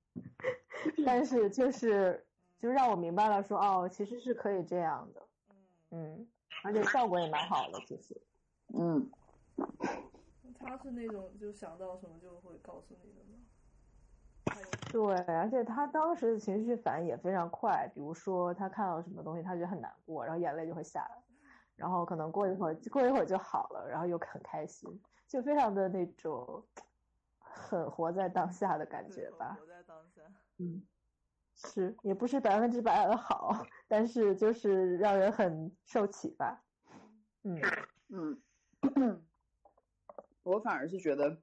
[1.05, 2.25] 但是就是
[2.59, 5.21] 就让我明白了说哦，其实是可以这样的，
[5.91, 6.27] 嗯，
[6.63, 8.19] 而且效果也蛮好的，其实，
[8.73, 9.07] 嗯。
[10.63, 13.37] 他是那种就想到什么就会告诉你的吗？
[14.91, 17.89] 对，而且他当时的情绪反应也非常快。
[17.93, 21.23] 比如说他看到什么东西，他觉得很难过，然后眼泪就会下来。
[21.75, 26.63] 然后可能过一会儿 过一会儿就好了，然后又很开心，就非常的那种
[27.39, 29.57] 很活在当下的感觉吧。
[29.59, 30.21] 活在当下。
[30.59, 30.85] 嗯，
[31.55, 36.63] 是，也不是百分之百的好，但是就是让人很受启发。
[37.43, 37.59] 嗯
[38.09, 38.39] 嗯，
[40.43, 41.41] 我反而是觉得，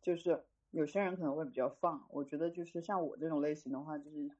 [0.00, 4.30] 就是有些人可能会比较放，我觉得就是像我这种类型的话，就是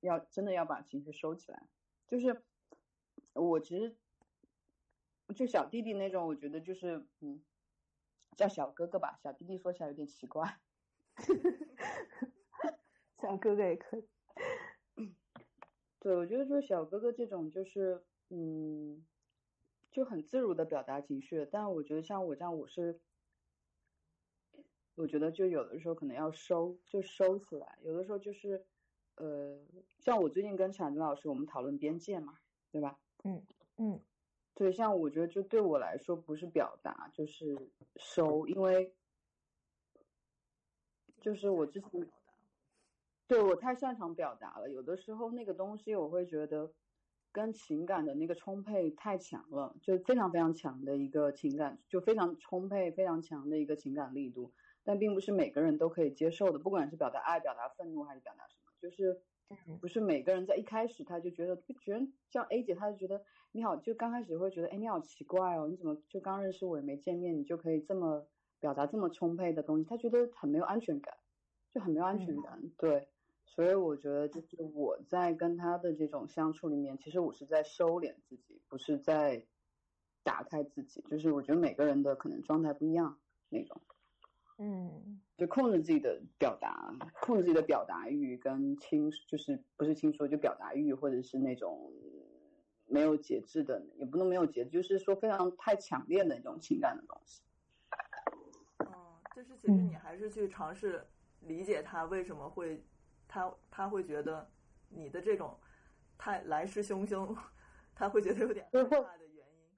[0.00, 1.68] 要真的要把情绪收起来。
[2.06, 2.42] 就是
[3.34, 3.96] 我其实
[5.34, 7.42] 就小弟弟那种，我觉得就是嗯，
[8.36, 10.60] 叫小哥哥吧，小弟弟说起来有点奇怪。
[13.20, 14.08] 小哥哥也可以。
[15.98, 19.04] 对，我觉得说小哥哥这种就是嗯，
[19.90, 23.00] 就很自如的表达情绪，但我觉得像我这样，我是。
[25.00, 27.78] 我觉得就有的时候可能要收，就收起来。
[27.82, 28.62] 有的时候就是，
[29.16, 29.58] 呃，
[29.98, 32.38] 像我最近跟产子老师我们讨论边界嘛，
[32.70, 32.98] 对吧？
[33.24, 33.42] 嗯
[33.78, 33.98] 嗯，
[34.54, 37.56] 对，像我觉得就对我来说不是表达就是
[37.96, 38.92] 收，因为
[41.18, 42.06] 就是我之前，
[43.26, 44.68] 对我太擅长表达了。
[44.68, 46.70] 有的时候那个东西我会觉得
[47.32, 54.52] 跟情感的那个充沛太强了，就非常非常强的一个情感，就非常充沛、非常强的一个情感力度。
[54.84, 59.20] 但并不是每个人都可以接受的，不管是表达爱、表达愤怒还是表达什么，就是
[59.80, 68.26] 不是每个人在一开始他就觉得，觉得像 A 姐，她就觉得你好，就刚开始会觉得，哎，你好奇怪哦，你怎么就刚认识我也没见面，你就可以这么
[68.60, 69.84] 表达这么充沛的东西？
[69.84, 71.16] 她觉得很没有安全感，
[71.74, 72.62] 就很没有安全感。
[72.78, 73.08] 对，
[73.44, 79.44] 所以我觉得就是我在跟他的这种相处里面，其实我是在收敛自己，不是在
[80.22, 81.04] 打开自己。
[81.10, 83.80] 就是我觉得每个人的可能状态不一样那种。
[84.62, 91.90] 嗯，就控制自己的表达，控制自己的表达欲跟轻，就是不是轻说，就表达欲，或者是那种
[92.86, 97.42] 没有节制的，也不能没有节制，就是说非常太强烈的那种情感的东西。
[98.80, 98.92] 嗯，
[99.34, 101.06] 就是其实你还是去尝试
[101.40, 102.84] 理解他为什么会，
[103.26, 104.46] 他他会觉得
[104.90, 105.58] 你的这种
[106.18, 107.34] 太来势汹汹，
[107.96, 109.29] 他会觉得有点害怕的。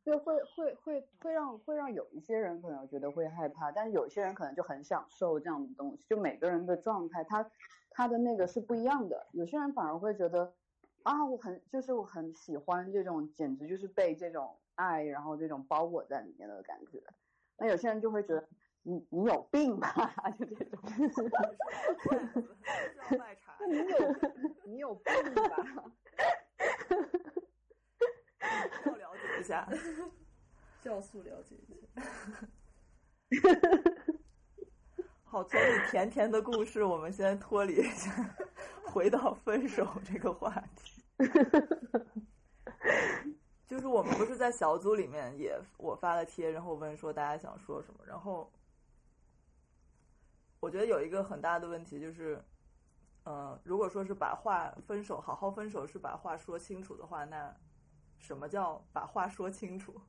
[0.04, 6.04] 就会会会会让会让有一些人可能觉得会害怕，但是有些人可能就很享受这样的东西。
[6.08, 7.50] 就每个人的状态，他
[7.90, 9.28] 他的那个是不一样的。
[9.32, 10.52] 有些人反而会觉得
[11.04, 17.02] 啊，我很就是我很喜欢这种，简直就是被这种爱然后这种包裹在里面的感觉。
[17.58, 18.48] 那有些人就会觉得
[18.82, 19.94] 你你有病吧，
[20.36, 20.80] 就这种。
[23.18, 24.14] 卖茶，你有
[24.64, 25.84] 你有病吧。
[29.42, 29.68] 一下，
[30.82, 32.00] 酵素了解一下。
[35.24, 38.36] 好，从你甜甜的故事，我们先脱离一下，
[38.86, 41.02] 回到分手这个话题。
[43.66, 48.52] 就是我们不是在小组里面也我发了贴，然后问说大家想说什么，然后
[50.60, 52.40] 我觉得有一个很大的问题就是，
[53.24, 57.56] 嗯，如果说是把话分手好好分手是把话说清楚的话，那。
[58.22, 60.00] 什么叫把话说清楚？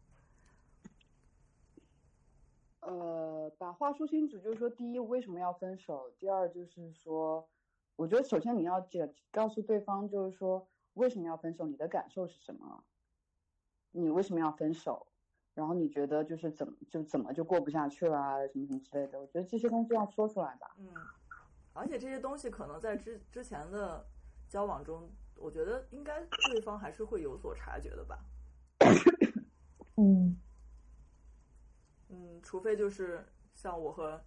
[2.82, 6.12] 呃，把话说清楚，就是说，第一，为什么要分手？
[6.19, 7.49] 第二，就是说，
[7.95, 12.84] 我觉得首先你要解告诉对方，就是说为什么要分手，你的感受是什么？
[13.91, 15.08] 你为什么要分手？
[15.56, 19.19] 然后你觉得就是怎么就怎么就过不下去了啊，什么什么之类的？
[19.19, 20.76] 我觉得这些东西要说出来吧。
[20.78, 20.93] 嗯，
[21.73, 24.06] 而且这些东西可能在之之前的
[24.47, 25.10] 交往中。
[25.43, 28.17] 我觉得应该对方还是会有所察觉的吧。
[29.99, 30.39] 嗯
[32.08, 34.23] 嗯，除非就是像我和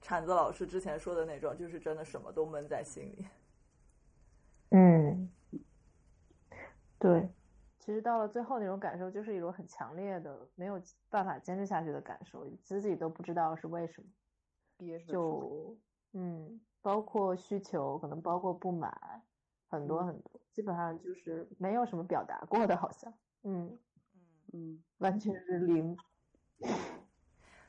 [0.00, 3.28] 铲子老师之前说的那种，就是真的什么都闷在心里。
[4.70, 5.30] 嗯，
[6.98, 7.30] 对，
[7.78, 14.08] 其实到了最后那种感受，就是一种很强烈的没有办法坚持下去的感受，自己都不知道是为什么。
[15.06, 15.76] 就
[16.14, 19.22] 嗯，包括需求，可能包括不满。
[19.68, 23.78] 很多很多，基本上就是没有什么表达过的，好像，嗯
[24.14, 24.20] 嗯
[24.52, 25.96] 嗯，完全是零。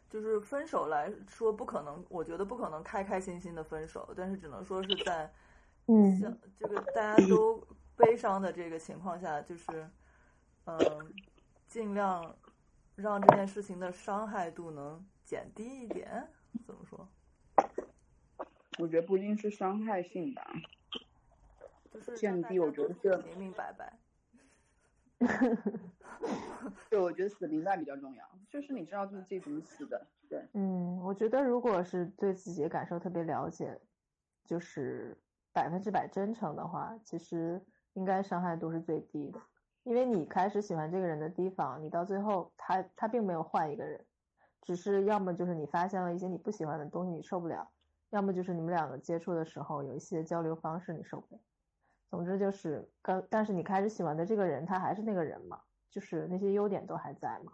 [0.08, 5.30] 就是分手来说，不可能，我觉得不可能开开心心的分手，但是只能说是在，
[5.88, 7.62] 嗯，像这个大家都
[7.98, 9.90] 悲伤的这个情况下，就是，
[10.66, 10.80] 嗯，
[11.68, 12.38] 尽量
[12.96, 16.30] 让这件事情的伤害度能减低一点，
[16.66, 17.10] 怎么说？
[18.78, 20.34] 我觉得不一定是伤害性
[22.00, 22.16] 的。
[22.16, 23.98] 降低，我觉得是明明白白。
[26.90, 30.06] 对，我觉得死明白比较重要，就是你知道自己怎么死的。
[30.30, 33.80] 对，嗯，我觉得如果是对自己的感受特别了解，
[34.44, 35.18] 就是
[35.54, 39.40] 百分之百真诚的话，其实应该伤害度是最低的。
[39.84, 44.04] 因为你开始喜欢这个人的地方，你到最后他他并没有换一个人，
[44.62, 47.70] 只是要么就是你发现了一些你不喜欢的东西你受不了，
[48.10, 51.42] 要么就是你们两个接触的时候有一些交流方式你受不了。
[52.10, 57.52] 总之就是刚，但是你开始喜欢的这个人他还是那个人嘛，就是那些优点都还在嘛。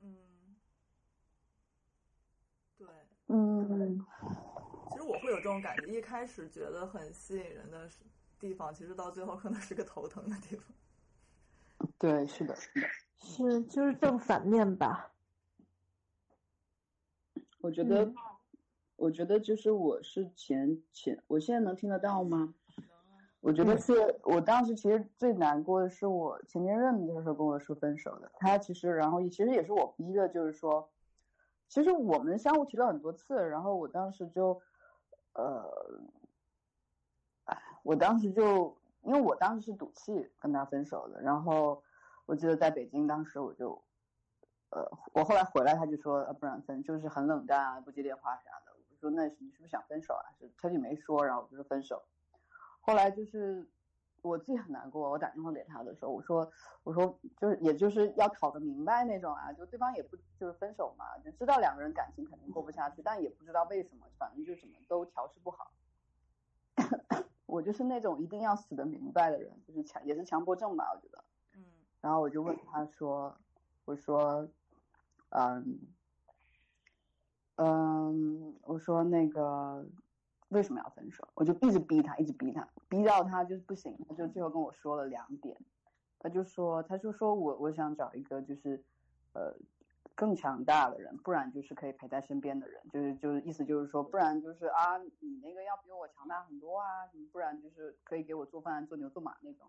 [0.00, 0.56] 嗯，
[2.78, 2.86] 对，
[3.28, 4.04] 嗯，
[4.90, 7.88] 其实我会有这种感觉，一开始觉得很吸引人的
[8.38, 10.66] 地方，其实到最后可能是个头疼的地方。
[11.98, 12.86] 对，是的，是的，
[13.18, 15.12] 是就是正反面吧。
[17.60, 18.12] 我觉得，
[18.96, 22.54] 我觉得就是我是前前，我现在能听得到吗？
[23.42, 30.88] 我觉得是我当时其实最难过的是我前前任那时候跟我说分手的，他其实然后其实也是我逼的，就是说，
[31.68, 34.62] 其实我们相互提了很多次，然后我当时就，
[35.32, 35.68] 呃，
[37.46, 41.82] 哎，我当时就因为我当时是赌气跟他分手的，然后
[42.26, 43.82] 我记得在北京当时我就，
[44.70, 50.30] 呃，我后来回来他就说，呃，不然分就是很冷淡啊，不接电话啥的，我说那你是不是想分手啊？
[50.38, 52.00] 是他就没说，然后我就说分手。
[52.84, 53.66] 后来就是
[54.22, 56.52] 我自己很难过，我打电话给他的时候，我说
[56.82, 65.72] 我说就是也就是要讨个明白那种啊，就对方也不就是分手嘛，就知道两个人感情肯定过不下去，但也不知道为什么，反正就什么都调试不好。
[67.46, 71.24] 我就是那种一定要死的明白的人，就是强也是强迫症吧，我觉得。
[71.54, 71.64] 嗯。
[72.00, 73.36] 然后我就问他说，
[73.84, 74.48] 我说，
[75.30, 75.78] 嗯，
[77.56, 79.86] 嗯，我说那个。
[80.52, 81.26] 为什么要分手？
[81.34, 85.58] 我就一直逼他，一直逼他，逼到他就是不行，他就最后跟我说了两点，
[86.18, 88.84] 他就说，他就说我我想找一个就是，
[89.32, 89.54] 呃，
[90.14, 99.66] 更强大的人，不然就是可以陪在身边的人，就是就是意思就是说，不然就是啊，你那个要比我强大很多啊，不然就是可以给我做饭做牛做马那种。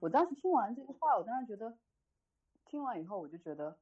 [0.00, 1.76] 我当时听完这句话，我当时觉得，
[2.64, 3.76] 听完以后我就觉得，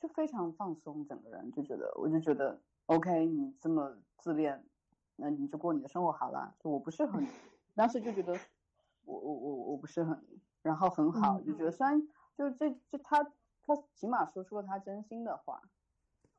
[0.00, 4.64] 就非常放松，整个人就觉得，我就觉得，OK，你这么自恋。
[5.20, 7.28] 那你就过你的生活好了，就我不适合你，
[7.76, 8.32] 当时就觉得
[9.04, 12.00] 我我我我不适合你，然后很好，就觉得虽然
[12.36, 13.22] 就这这他
[13.62, 15.60] 他起码说出了他真心的话，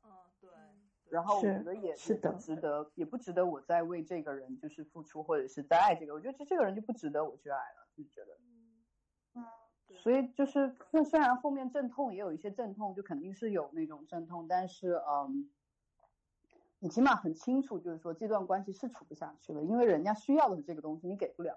[0.04, 0.10] 嗯
[0.40, 0.50] 对，
[1.10, 8.38] 然后我觉得也是的，值得也不值得我再为这个人就是付出或者是再爱这个，我觉得这这个人就不值得我去爱了，就觉得，
[9.34, 9.44] 嗯，
[9.96, 15.50] 所以就是那虽然后面阵痛也有一些阵痛，就肯定是有那种阵痛，但是嗯。
[16.82, 21.56] 你起码很清楚，就是说这段关系是处不下去了，因为人家需要的是这个东西，你给不了。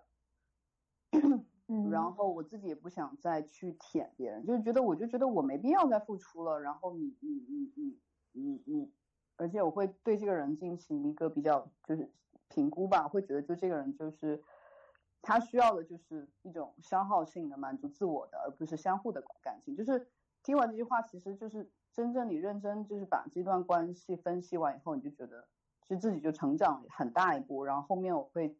[1.89, 6.61] 然后我自己也不想再去舔别人，就是觉得我就觉得我没必要再付出了。
[6.61, 7.99] 然后你你你你
[8.33, 8.93] 你你，
[9.35, 12.13] 而且我会对这个人进行一个比较就是
[12.47, 14.43] 评估吧，会觉得就这个人就是
[15.23, 19.75] 他需要的就是一种消耗性的满足自我的，而不是相互的感情。
[19.75, 20.07] 就是
[20.43, 21.71] 听完这句话，其实就是。
[21.95, 25.47] 真正你认真就是把这段关系分析完以后，你就觉得
[25.81, 27.63] 其实自己就成长很大一步。
[27.63, 28.53] 然后后面我会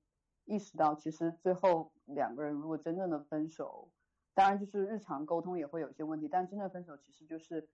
[0.46, 3.92] 意识到，其实最后两个人如果真正的分手，
[4.34, 7.68] 当然就是日常沟通也会有一些问题，但真正分手其实就是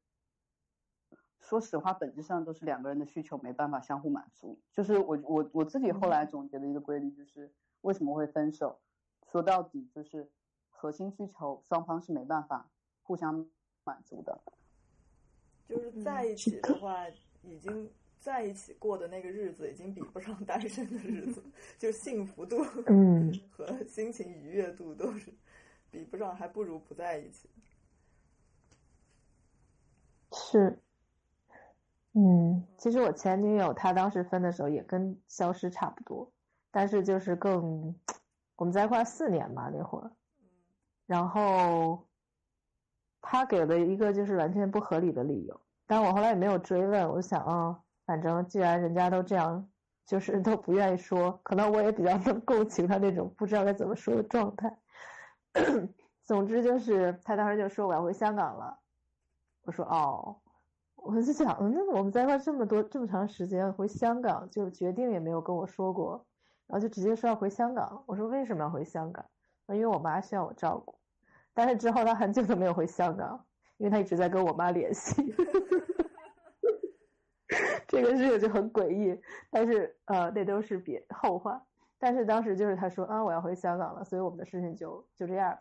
[1.39, 4.59] 说实话，本质上都是两个人的需求没办法相互满足。
[4.73, 8.79] 就是我我我自己后来总结的一个规律，就是为什么会分手，
[9.27, 10.31] 说到底就是
[10.69, 12.71] 核心需求双方是没办法
[13.03, 13.47] 互相
[13.83, 14.41] 满足的。
[15.71, 17.07] 就是在一起的话，
[17.41, 21.41] 已经在一起过的那个日子，已经比不上单身的日子，
[21.79, 22.57] 就幸福度
[22.87, 25.33] 嗯 和心情愉悦度都是
[25.89, 27.49] 比不上，还不如不在一起。
[30.33, 30.77] 是，
[32.11, 36.29] 嗯，其实我前女友她当时分的时候也跟消失差不多，
[36.69, 37.95] 但是就是更
[38.57, 40.11] 我们在一块四年嘛那会儿，
[41.05, 42.05] 然后。
[43.21, 47.07] 他给了一个就是完全不合理的理由，但我后来也没有追问。
[47.09, 49.69] 我想啊，反正既然人家都这样，
[50.05, 54.77] 就是都不愿意说，可能我也比较能共情他那种不知道该怎么说的状态。
[56.23, 58.79] 总之就是他当时就说我要回香港了，
[59.63, 60.39] 我说哦，
[60.95, 66.25] 我就想，那我们在一块这么多这么长时间，回香港就决定也没有跟我说过，
[66.67, 68.03] 然后就直接说要回香港。
[68.07, 69.25] 我说为什么要回香港？
[69.67, 70.95] 因为我妈需要我照顾。
[71.53, 73.45] 但是之后他很久都没有回香港，
[73.77, 75.35] 因为他一直在跟我妈联系，
[77.87, 79.21] 这个事情就很诡异。
[79.49, 81.61] 但是呃，那都是别后话。
[81.97, 85.57] 但是当时就是他说啊，我要回香港了，所以我们的事情就就这样。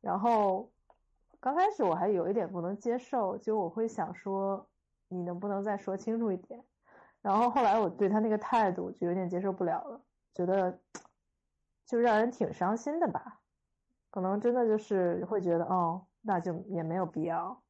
[0.00, 0.72] 然后
[1.40, 4.66] 刚开始我还有一点不能接受，就我会想说
[5.08, 6.64] 你能不能再说清楚一点。
[7.20, 10.00] 然后后来我对他那个态度就有点接受不了了，
[10.32, 10.78] 觉得
[11.84, 13.40] 就让人挺伤心的吧。
[14.14, 17.60] 可能真的就是会觉得哦，那就也没有必要，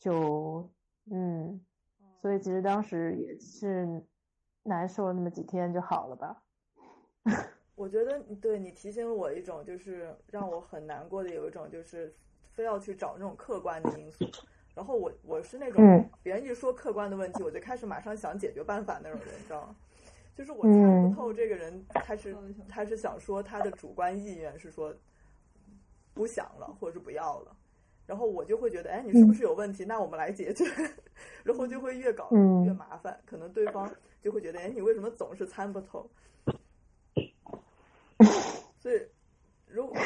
[0.00, 0.68] 就
[1.12, 1.64] 嗯，
[2.20, 4.02] 所以其实当时也是
[4.64, 6.42] 难受了那么几天就好了吧。
[7.76, 12.12] 我觉得对你提醒了我一种，就是让我很难过的有一种，就是
[12.50, 14.28] 非要去找那种客观的因素。
[14.74, 19.76] 然后我我是那种嗯别人一说客观的问题，我就开始马上想解决办法那种人，你知道吗？
[20.34, 22.36] 就是我猜不透这个人他是
[22.68, 24.92] 他是想说他的主观意愿是说
[26.14, 27.56] 不想了或者是不要了，
[28.06, 29.84] 然后我就会觉得，哎，你是不是有问题？
[29.84, 30.64] 那我们来解决，
[31.44, 33.92] 然后就会越搞嗯越麻烦，可能对方
[34.22, 36.08] 就会觉得，哎，你为什么总是参不透？
[38.78, 39.00] 所以，
[39.66, 39.96] 如果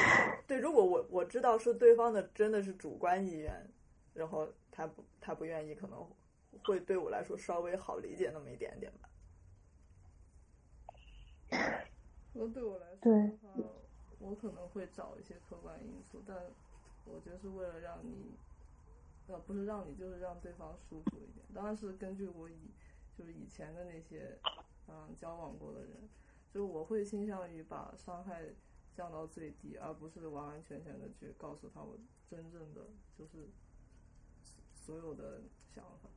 [0.47, 3.71] 对，如果我我知道是对方的真的是主观意愿，
[4.15, 6.09] 然后他不他不愿意，可能
[6.65, 9.09] 会对我来说稍微好理解那么一点点吧。
[12.33, 13.13] 那对我来说对
[14.21, 16.37] 我可能会找一些客观因素，但
[17.05, 18.37] 我觉得是为了让你，
[19.29, 21.47] 呃，不是让你，就是让对方舒服一点。
[21.55, 22.71] 当然是根据我以
[23.16, 24.39] 就是以前的那些
[24.89, 26.09] 嗯交往过的人，
[26.53, 28.43] 就是我会倾向于把伤害
[28.93, 31.97] 降到最低，而不是完完全全的去告诉他我
[32.29, 32.83] 真正的
[33.16, 33.49] 就是
[34.75, 35.43] 所有的
[35.75, 36.11] 想法。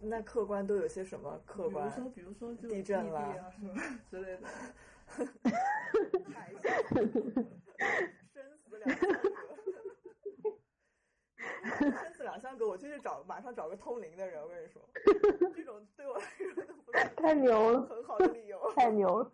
[0.00, 1.90] 那客观都有些什么客观？
[1.90, 3.74] 比如说，比如说就地震啦啊什么
[4.10, 4.48] 之类的。
[5.06, 6.62] 海啸，
[8.32, 9.30] 生死两相隔。
[11.90, 14.42] 生死两相隔，我就去找，马上找个通灵的人。
[14.42, 14.82] 我跟你说，
[15.54, 18.72] 这种对我来说都不是太牛了，很好的理由。
[18.74, 19.30] 太牛了。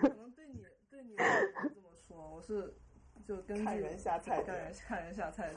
[0.00, 2.74] 可能对你对你这么说，我是
[3.24, 5.54] 就根据看人下菜看人看人下菜。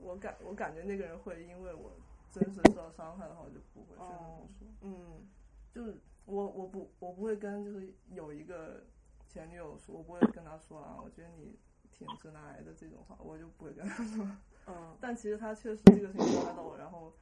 [0.00, 1.96] 我感我感觉那个人会因为我
[2.30, 4.68] 真实受到伤害的话，我就不会去这么说。
[4.82, 5.26] 嗯
[5.72, 6.00] 就是
[6.30, 8.84] 我我不我不会跟就是有一个
[9.28, 11.58] 前女友说，我不会跟她说啊，我觉得你
[11.90, 14.24] 挺直男癌的这种话，我就不会跟她说。
[14.66, 17.12] 嗯 但其实她确实这个事情伤害到我，然后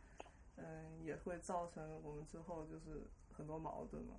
[0.56, 4.14] 嗯也会造成我们之后就是很多矛盾嘛。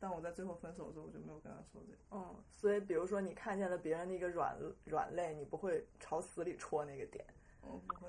[0.00, 1.98] 但我在最后分手的时候，我就没有跟他说这个。
[2.12, 7.24] 嗯，所以比如说你看见了别人的一个软软肋，你不会朝死里戳那个点，
[7.62, 8.08] 我不会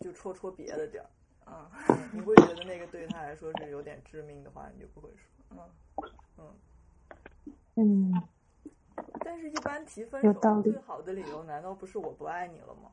[0.00, 1.10] 就戳戳别的点儿。
[1.46, 1.70] 啊，
[2.12, 5.30] 你会觉得那个对他来说是有点致命的话，你就不会说。
[5.50, 5.58] 嗯
[6.38, 6.54] 嗯
[7.76, 8.12] 嗯，
[9.20, 12.90] 但是，一般提分手最好的理由，难道不是我不爱你了吗？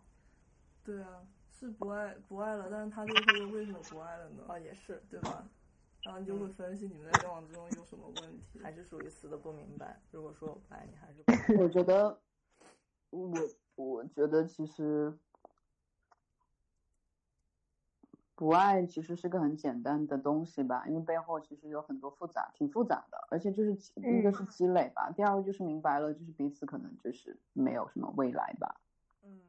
[0.84, 4.44] 对啊，是不爱不爱了，但是他就会问为什么不爱了呢？
[4.48, 5.48] 啊，也是，对吧？
[6.04, 8.60] 然后你就会分析你们在交往之中有什么问题。
[8.62, 10.00] 还是属于死的不明白。
[10.12, 12.20] 如果说我不爱你，还是不我觉得，
[13.10, 13.32] 我
[13.76, 15.18] 我觉得其实
[18.36, 28.82] 不爱其实是个很简单的东西吧，因为背后其实有很多复杂，挺复杂的，而且就是第一个是积累吧，第二个就是明白了，就是彼此可能就是没有什么未来吧，
[29.24, 29.40] 嗯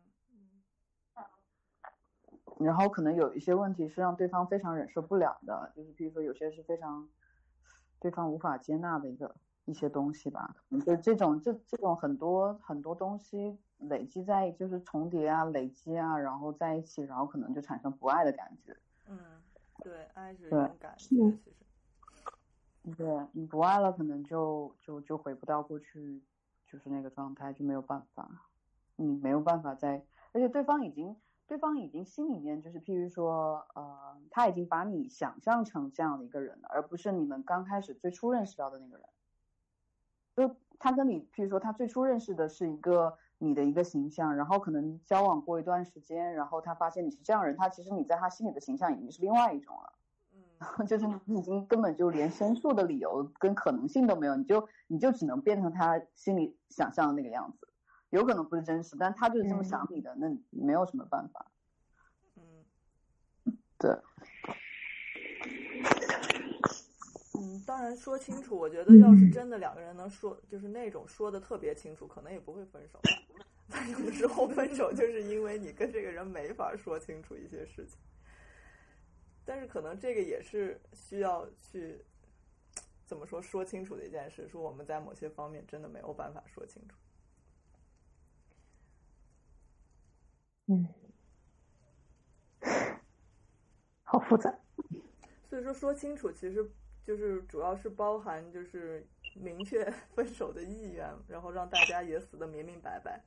[2.60, 7.08] 然后可能有一些问题是让对方非常忍受不了的，就是比如说有些是非常
[7.98, 13.58] 对方无法接纳的一个一些东西吧，可能就是这种这这种很多很多东西
[13.88, 18.76] 累积在就是重叠啊、累积啊，然后在一起，然后可能就产生不爱的感觉。
[19.06, 19.18] 嗯，
[19.82, 21.38] 对，爱是一对种感觉，其实。
[22.98, 26.22] 对你不爱了，可能就就就回不到过去
[26.66, 28.50] 就是那个状态，就没有办法，
[28.96, 31.16] 你没有办法再，而且对方已经
[31.46, 39.06] 对方已经心里面就是譬如说，呃，他已经把你想象成这样的一个人了，而不是你们刚开始最初认识到的那个人。
[40.36, 49.92] 就他跟你，譬如说他最初认识的是一个你的一个形象，然后可能交往过一段时间，然后他发现你是这样人，他其实你在他心里的形象已经是另外一种了。
[50.32, 57.68] 嗯 就是你已经根本就连申诉的理由跟可能性都没有，你就你就只能变成他心里想象的那个样子，
[58.10, 61.46] 有可能不是真实，但他就是这么想你的，那你没有什么办法。
[62.36, 62.64] 嗯
[63.78, 63.90] 对，
[67.38, 73.00] 嗯，当然说清楚，我觉得要是真的两个人能说，就是那种说的特别清楚，可能也不会分手。
[73.68, 77.98] 但有的时候分手就是因为你跟这个人没法说清楚一些事情，
[79.44, 82.00] 但是可能这个也是需要去
[83.04, 86.96] 怎么说说清楚的一件事，说我们在某些方面真的没有办法说清楚。
[90.66, 90.88] 嗯，
[94.04, 94.56] 好复杂。
[95.50, 96.70] 所以说说清楚，其实
[97.04, 99.84] 就是主要是包含就是明确
[100.14, 103.20] 分手的意愿，然后让大家也死的明明白白。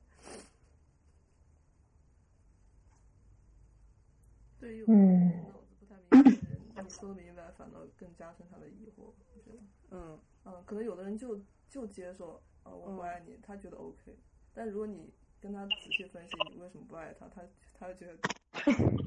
[4.59, 9.13] 对于嗯脑子不太明白的人，你说明白，反倒更加深他的疑惑。
[9.35, 9.59] 我觉得，
[9.91, 14.17] 嗯嗯，可能有的人就就接受啊、我不爱你，他觉得 OK，
[14.53, 17.43] 但如果你跟他仔细分析你为什么不爱他，他
[17.77, 18.17] 他就觉得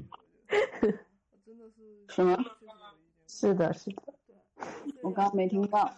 [1.45, 2.37] 真的是是吗？
[3.27, 4.20] 是的，是的。
[5.01, 5.93] 我刚刚没听到。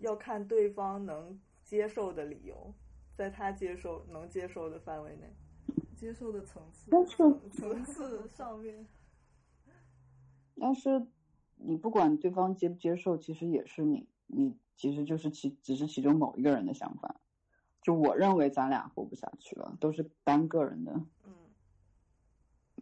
[0.00, 2.74] 要看对方能接受的理由，
[3.14, 5.32] 在他接受能接受的范围内，
[5.96, 7.16] 接受的层次，但是
[7.50, 8.86] 层 次上面。
[10.58, 11.06] 但是
[11.56, 17.20] 你不管对方接不接受，其实也是你，你其实就是其只是其中某一个人的想法。
[17.80, 21.00] 就我认为咱俩活不下去了，都是单个人的。
[21.24, 21.34] 嗯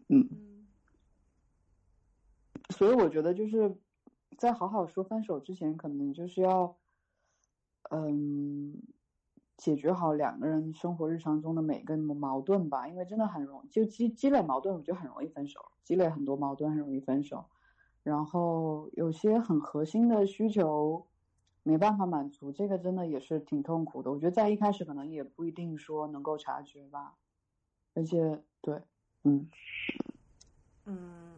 [0.09, 0.67] 嗯。
[2.71, 3.77] 所以我觉得就是
[4.37, 6.77] 在好好说分手之前，可能就是要。
[7.93, 8.81] 嗯，
[9.57, 15.61] 解决好两个人生活日常中的每个矛盾吧，因为真的很容就积积累矛盾，我觉得很容易分手。
[15.83, 17.47] 积累很多矛盾很容易分手，
[18.05, 21.05] 然后有些很核心的需求
[21.65, 24.13] 没办法满足，这个真的也是挺痛苦的。
[24.13, 27.17] 我觉得在一开始可能也不一定说能够察觉吧，
[27.95, 28.81] 而且对，
[29.25, 29.51] 嗯
[30.85, 31.30] 嗯，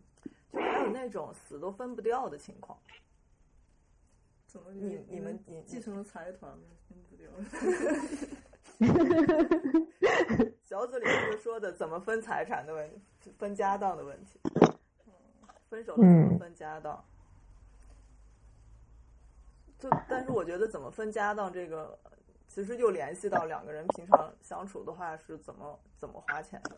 [0.53, 2.79] 就还有那种死都分不掉的情况。
[4.47, 6.65] 怎么你你们你继承了财团吗？
[6.87, 7.31] 分不掉。
[10.63, 12.91] 小组里面说的怎么分财产的问
[13.21, 14.39] 题，分家当的问题。
[15.71, 17.03] 分手了怎么分家当？
[19.79, 21.99] 就但是我觉得怎么分家当这个，
[22.47, 26.77] 其实又联系到两个人平常相处的话是怎么怎么花钱的。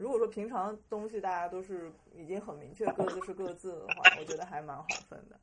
[0.00, 5.38] 如果说平常东西大家都是已经很明确各自是各自的话，我觉得还蛮好分的。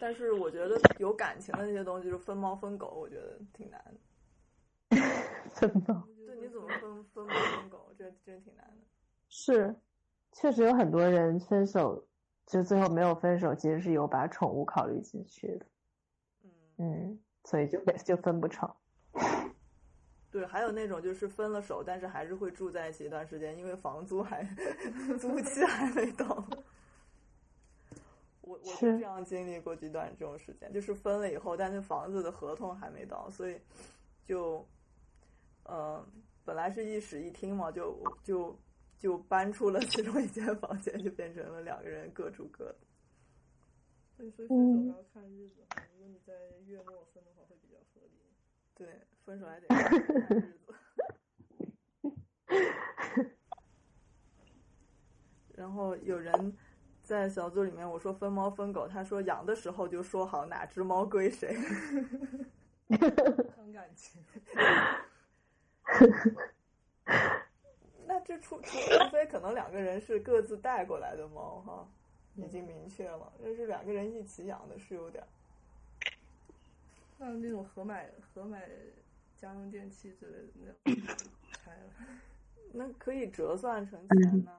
[0.00, 4.96] 但是我觉得有感情的那些东西，就分猫分狗，我觉得挺难的。
[5.54, 6.02] 分猫？
[6.26, 7.94] 对，你怎么分分猫分狗？
[7.96, 8.84] 这真挺难的。
[9.28, 9.72] 是，
[10.32, 12.04] 确实有很多人分手，
[12.46, 15.66] 就最后没有分手，其实是有把宠物考虑进去的。
[16.42, 18.68] 嗯嗯，所以就就分不成。
[20.32, 24.42] 对，还有那种就是分了手，但是还是会住在一起一段时间，因为房租还
[25.20, 26.42] 租期还没到。
[28.40, 33.60] 我我是这样经历过几段这种时间，就是分了以后，但是房子的合同还没到，所以
[34.24, 34.66] 就
[35.68, 36.02] 嗯，
[36.46, 38.58] 本来是一室一厅嘛，就就
[38.98, 42.76] 就搬出了其中一间房间，就变成了两个人各住各的。
[44.16, 44.54] 所以分手
[44.96, 45.60] 要看日子，
[45.92, 46.32] 如果你在
[46.64, 48.18] 月末分的话，会比较合理。
[48.74, 48.88] 对。
[49.24, 49.68] 分手还得，
[55.54, 56.56] 然后有人
[57.02, 61.54] 在小组里面我说分猫分狗，他说养的时候就说好哪只猫归谁，
[63.54, 64.20] 伤感情。
[68.06, 68.76] 那这除除
[69.12, 71.88] 非可能两个人是各自带过来的猫哈，
[72.34, 75.24] 已经明确了，但是两个人一起养的是有点。
[77.18, 78.68] 那那种合买合买。
[79.42, 80.52] 家用电器之类的
[80.84, 81.90] 那种 拆了，
[82.72, 84.56] 那可以折算成钱呢？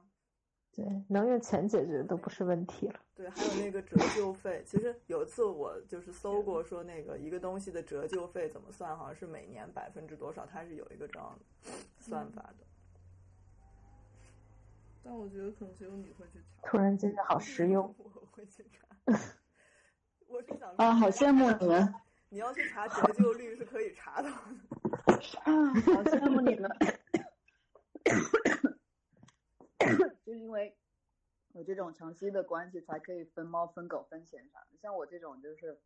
[0.75, 2.99] 对，能用钱解决都不是问题了。
[3.15, 12.65] 对，还有那个折旧费，其实有一次我就是搜过，说那个一个东西的折旧费怎么算，好像是每年百分之多少，它是有一个这样的算法的。
[15.03, 16.67] 但我觉得可能只有你会去查。
[16.67, 17.93] 突然间好实用。
[17.99, 18.88] 我会去查。
[20.27, 21.93] 我是想啊，好羡慕你们。
[22.29, 24.72] 你要去查折旧率是可以查到的。
[25.43, 26.69] 啊，好羡慕你们！
[30.26, 30.76] 就因为
[31.53, 34.67] 有这种长期的关系，才可以分猫分狗分钱啥的。
[34.82, 35.80] 像我这种就是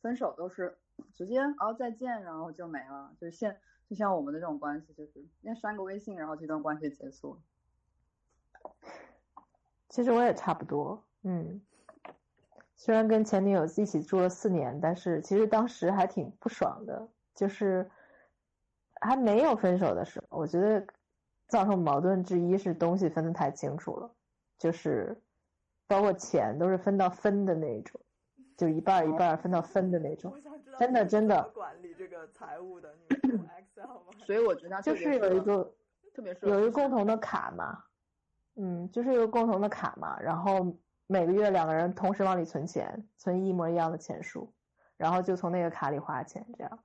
[0.00, 0.76] 分手都是
[1.14, 3.14] 直接哦再见，然后就没了。
[3.20, 7.38] 就是现就像我们的这种关系，就是先删个微信，然后这段关系结束。
[9.88, 11.60] 其实我也差不多，嗯。
[12.76, 17.08] 虽然跟前女友一起住了四年，但是其实当时还挺不爽的。
[17.34, 17.90] 就是
[19.04, 20.86] 还没有分手的时候，我觉得
[21.48, 24.10] 造成矛盾之一是东西分的太清楚了，
[24.58, 25.20] 就是
[25.86, 28.00] 包括钱都是分到分的那种，
[28.56, 30.34] 就一半一半分到分的那种。
[30.78, 31.42] 真的真的。
[31.54, 32.92] 管理这个财务的，
[33.22, 34.12] 你们用 Excel 吗？
[34.26, 35.72] 所以我觉得就是有一个
[36.14, 37.84] 特别有一个共同的卡嘛，
[38.56, 40.76] 嗯，就是一个共同的卡嘛，然后。
[41.06, 44.50] 每个月两个人同时往里存钱，存一模一样的钱数，
[44.96, 46.78] 然后就从那个卡里花钱，这样，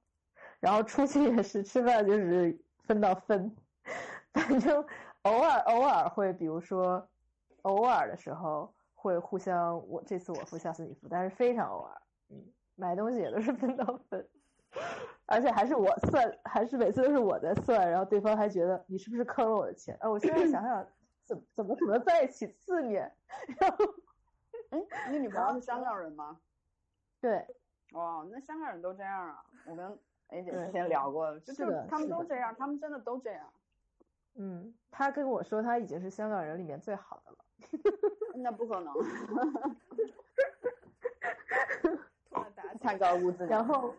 [0.59, 3.55] 然后出去也是吃饭就是分到分，
[4.33, 4.85] 反正
[5.23, 7.07] 偶尔偶尔会，比如说
[7.63, 12.43] 偶尔的时候会互相，我这次我付下次你付，但是非常偶尔，嗯，
[12.75, 14.27] 买东西也都是分到分，
[15.25, 19.97] 而且还是我算，还是每次都是我在算，然后对方还觉得你是不是坑了我的钱？
[20.01, 20.87] 哎，我现在想想，
[21.25, 23.11] 怎怎么可能在一起四年，
[23.59, 23.77] 然后。
[24.71, 26.39] 哎，你女朋友是香港人吗？
[27.19, 27.43] 对，
[27.93, 29.43] 哇，那香港人都这样啊！
[29.65, 29.99] 我跟
[30.29, 33.45] A 姐对之前聊过，就是他们都这样，他们真的都这样。
[34.35, 37.37] 嗯，他跟我说他已经是香港人里面最好的了。
[38.35, 38.93] 那不可能，
[42.29, 43.51] 突然打起太高估自己。
[43.51, 43.93] 然后，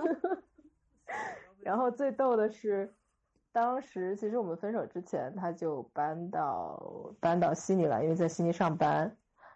[1.60, 2.94] 然后最逗的是，
[3.52, 9.14] 当时其实我们分手之前，他就搬到搬到悉尼来，因为在悉尼上班。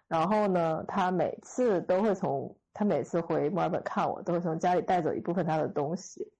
[0.08, 6.32] 然后呢，他每次都会从他每次回墨尔本看我，都会从家里带走一部分他的东西。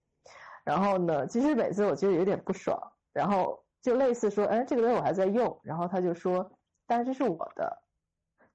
[0.64, 6.51] 然后呢，其实每次我觉得有点不爽，然后就类似说，哎，这个东西我还在用，然后他就说，
[6.87, 7.83] 但是这是我的，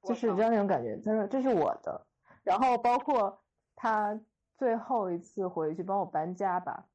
[0.03, 2.05] 就是你知道那种感觉，他说这是我的。
[2.43, 3.41] 然后包括
[3.75, 4.19] 他
[4.55, 6.85] 最后一次回去帮我搬家吧，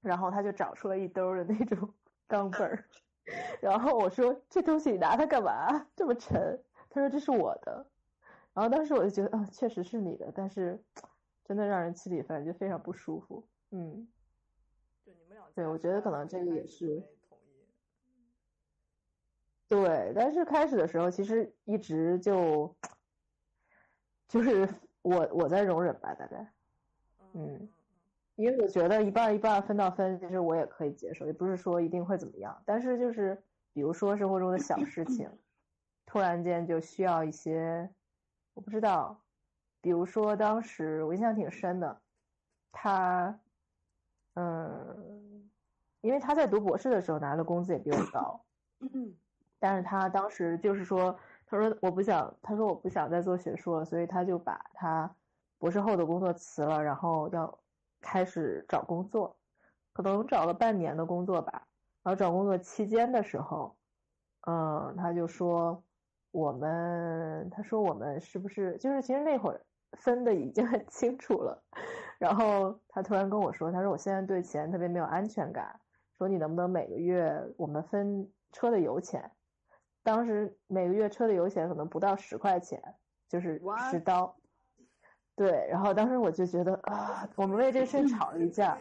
[0.00, 1.94] 然后他就找出了一兜儿的那种
[2.26, 2.84] 钢镚儿，
[3.60, 5.86] 然后我说这东西你拿它干嘛？
[5.94, 6.62] 这么沉？
[6.88, 7.86] 他说这是我的。
[8.54, 10.82] 然后当时我就觉得，啊、确实是你的，但是
[11.44, 13.46] 真的让人心里反正就非常不舒服。
[13.72, 14.08] 嗯，
[15.04, 17.66] 就你们俩对我觉得可能这个也是统一
[19.68, 22.74] 对，但是开始的时候其实一直就
[24.28, 24.68] 就是
[25.02, 26.52] 我我在容忍吧，大概。
[27.34, 27.68] 嗯
[28.36, 32.60] 因为我觉得一半一半分到分，其实我也可以接受，也不是说一定会怎么样。
[32.66, 33.40] 但是就是
[33.72, 35.30] 比如说生活中的小事情，
[36.04, 37.88] 突然间就需要一些，
[38.54, 39.20] 我不知道，
[39.80, 42.00] 比如说当时我印象挺深的，
[42.72, 43.38] 他，
[44.34, 45.50] 嗯，
[46.00, 48.44] 因为他在读博士的时候拿的工资也比我高，
[49.58, 55.12] 但是他当时就是说，他说我不想，他说我不想再做学术了，所以他就把他
[55.58, 57.58] 博士后的工作辞了，然后要
[58.00, 59.36] 开始找工作，
[59.92, 61.66] 可能找了半年的工作吧。
[62.02, 63.74] 然后找工作期间的时候，
[64.42, 65.82] 嗯，他就说
[66.34, 69.60] 我们，他说我们是不是就是其实那会儿
[69.92, 71.62] 分的已经很清楚了，
[72.18, 75.78] 然后他突然跟我说，他说我现在对钱特别没有安全感，
[76.18, 79.30] 说你能不能每个月我们分车的油钱？
[80.02, 82.82] 当时每个月车的油钱可能不到十块钱，
[83.28, 84.04] 就是十 What？
[84.04, 84.36] 刀。
[85.36, 88.76] 对，然后当时我就觉得啊，我们为这事吵了一架，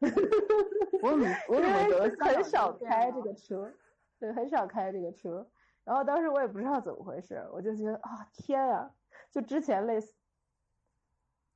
[1.02, 3.72] 我怎么我怎么觉得很少开这个车，
[4.20, 5.46] 对，很少开这个车。
[5.86, 8.90] 然后当时我也不知道怎么回事，我就觉得啊，天啊！
[9.30, 10.12] 就之前类似，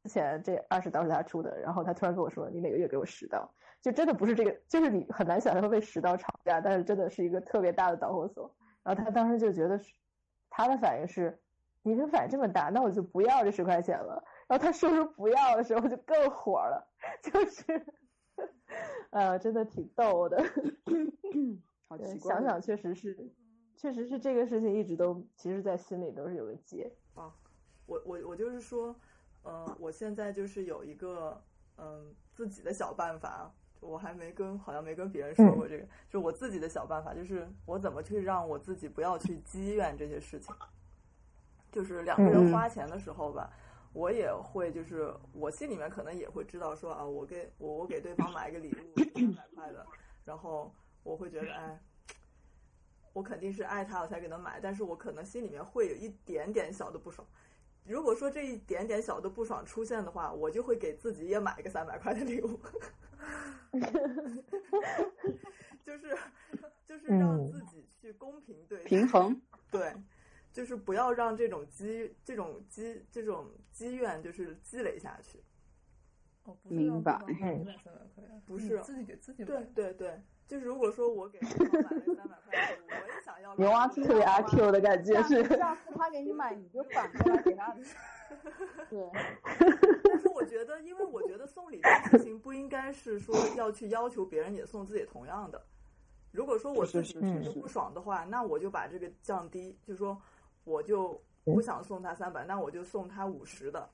[0.05, 3.53] 之前这二十刀是他出的，然后他突然跟我说，你每个月给我十刀，
[3.83, 8.55] 就真的不是这个，就是你很难想象会被十刀吵架，但是真的是一个特别大的导火索。
[8.85, 9.93] 然后他当时就觉得是，
[10.49, 11.41] 他的反应是，
[11.83, 14.23] 你这反应这么大，那我就不要这十块钱了。
[14.47, 16.89] 然后他说出不要的时候，就更火了，
[17.23, 17.87] 就是，
[19.11, 20.41] 呃，真的挺逗的。
[21.89, 22.35] 好奇怪。
[22.35, 23.17] 想想确实是，
[23.81, 27.35] 确实是这个事情一直都，其实在心里都是有个结啊。
[27.87, 28.95] 我我我就是说，
[29.45, 31.43] 嗯、我现在就是有一个
[31.79, 33.51] 嗯、自己的小办法，
[33.81, 40.55] 我还没跟好像没跟别人说过这个，就是我自己的小办法，就是我怎么去让我自己不要去积怨这些事情，
[41.73, 43.51] 就是两个人花钱的时候吧。
[43.95, 49.87] 我也会，就是我心里面可能也会知道说啊，我给我我给对方买一个礼物三百块的，
[50.27, 50.71] 然后
[51.03, 51.81] 我会觉得哎，
[53.21, 57.29] 我肯定是爱他我才给他买，但是我可能心里面会有一点点小的不爽。
[57.85, 62.59] 如果说这一点点小的不爽出现的话，我就会给自己也买一个三百块的礼物，
[65.85, 66.17] 就是
[66.87, 69.39] 就是让嗯自己去公平对待平衡，
[69.71, 69.95] 对，
[70.51, 75.45] 就是不要让这种积这种积这种积怨就是积累下去。
[76.45, 77.21] 哦，不是让明白
[78.47, 79.47] 不是自己给自己买。
[79.47, 87.73] 对对对，就是如果说我给对方买了三百块的礼物，我也想要牛蛙给特别阿 Q 的感觉是，下次他给你买，你就反过来给他。
[88.91, 89.09] 对，
[90.03, 95.65] 但是我觉得，因为我觉得送礼的事情不应该是说要去要求别人也送自己同样的。
[96.33, 100.21] 如果说我自己是是是觉得不爽的话，那我就把这个降低，就说
[100.65, 103.89] 我就不想送他三百，那我就送他五十的。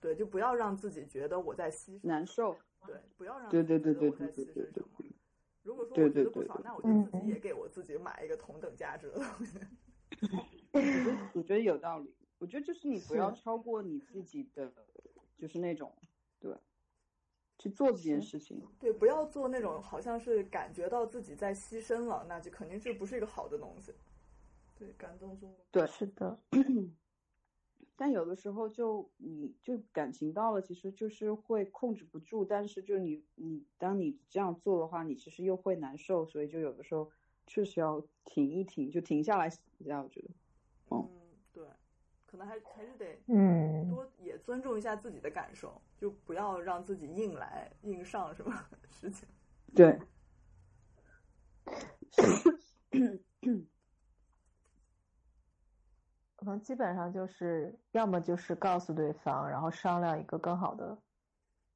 [0.00, 2.56] 对，就不要让自己觉得我在牺牲，难受。
[2.84, 5.11] 对，不要让对自己对对觉得我在对对对对牺牲什么。
[5.62, 9.58] 如果说对我觉得不爽，对对对那我就自己也给我自己买一个同等价值的东西。
[11.32, 12.14] 我觉得有道理。
[12.38, 14.72] 我觉得就是你不要超过你自己的，
[15.38, 15.96] 就是那种
[16.40, 16.52] 对，
[17.56, 18.60] 去做这件事情。
[18.80, 23.94] 对，不要做那种好像是感觉到自己在牺牲了，那就肯定就不是一个好的东西。
[24.76, 25.64] 对，感动中国。
[25.70, 26.36] 对，是的，
[27.96, 32.44] 但有的时候就你就感情到了，其实就是会控制不住。
[32.44, 37.10] 但是就你你当你这样做的话，你其实又会难受，所以就有的时候
[37.46, 40.02] 确实要停一停，就停下来想一下。
[40.02, 40.30] 我觉得，
[40.88, 41.20] 哦嗯，
[41.52, 41.64] 对，
[42.26, 48.52] 可能还还是得嗯多也尊重一下自己的感受，就不要让自己硬来硬上什么
[48.90, 49.28] 事情。
[49.74, 49.98] 对，
[56.42, 60.98] 可能基本上就是要么就是告诉对方，然后商量一个更好的，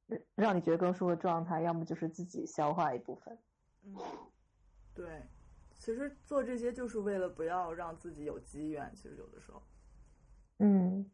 [0.07, 3.37] 让让你觉得更舒服的状态；要么就是自己消化一部分。
[3.83, 3.95] 嗯，
[4.93, 5.23] 对，
[5.79, 8.91] 其实做这些就是为了不要让自己有积怨。
[8.93, 9.63] 其实有的时候，
[10.57, 11.09] 嗯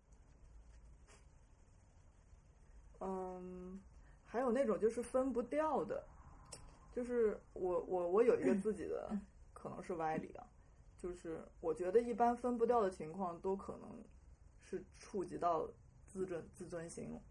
[3.02, 3.80] 嗯，
[4.26, 6.04] 还有那种就是分不掉的，
[6.92, 9.16] 就是我我我有一个自己的
[9.54, 10.48] 可能是歪理啊，
[11.04, 14.02] 就是我觉得一般分不掉的情况都可能
[14.62, 15.70] 是触及到
[16.06, 17.22] 自尊自尊心了。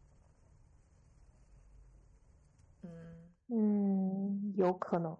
[2.82, 5.16] 嗯，嗯，有可能。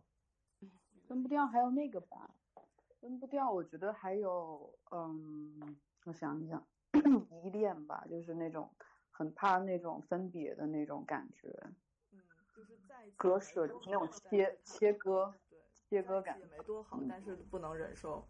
[1.09, 2.35] 分不掉，还有那个吧，
[3.01, 3.51] 分不掉。
[3.51, 6.63] 我觉得还有，嗯，我想一想，
[7.43, 8.71] 依恋吧，就是那种
[9.11, 11.49] 很怕那种分别的那种感觉，
[12.11, 12.21] 嗯，
[12.55, 16.39] 就是在一起割没舍那种多好但切切割，对，切割感。
[16.51, 18.27] 没多好，但是不能忍受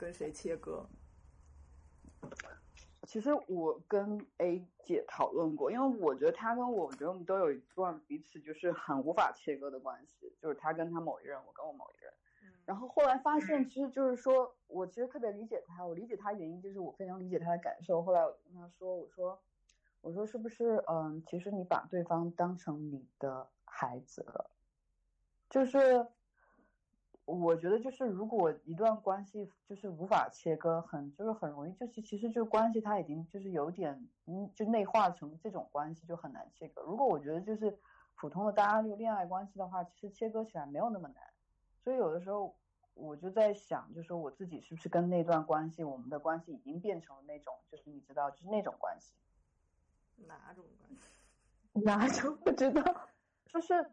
[0.00, 0.86] 跟谁切割。
[3.02, 12.10] 其实我跟 A 姐讨论过，因为我觉得她跟我，我觉得我们都有一段彼此就是很无法切割的关系，就是她跟她某一任，我跟我某一任。
[12.42, 18.02] 嗯然后后来发现，其实就是说我其实特别理解她，我理解她原因就是我非常理解她的感受。
[18.02, 19.38] 后来我就跟她说，我说，
[20.00, 24.50] 我说是不是嗯，其实你把对方当成你的孩子了，
[25.50, 26.06] 就是
[27.34, 36.82] 我觉得就是如果一段关系就是无法切割，很就是很容易就是其实就关系它已经就是有点嗯就内化成这种关系就很难切割。
[36.82, 37.78] 如果我觉得就是
[38.16, 41.22] 普通的大家就恋爱关系的话，其实切割起来没有那么难。
[41.82, 42.54] 所以有的时候
[42.94, 49.14] 我就在想，就说我自己是不是跟那段关系，我们的关系已经变成了那种，就是你知道，就是那种关系，
[50.26, 50.98] 哪种关系？
[51.84, 52.82] 哪种不知道？
[53.52, 53.84] 就是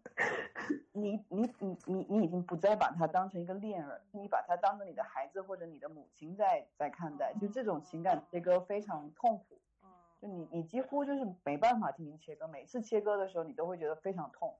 [0.91, 9.89] 你你你你你已经不再把他当成一个恋人，你把他当成你的孩子或者你的母亲在在看待，就这种情感切割非常痛苦，嗯。
[10.21, 14.55] 就你你几乎就是没办法进行切割，每次切割的时候你都会觉得非常痛。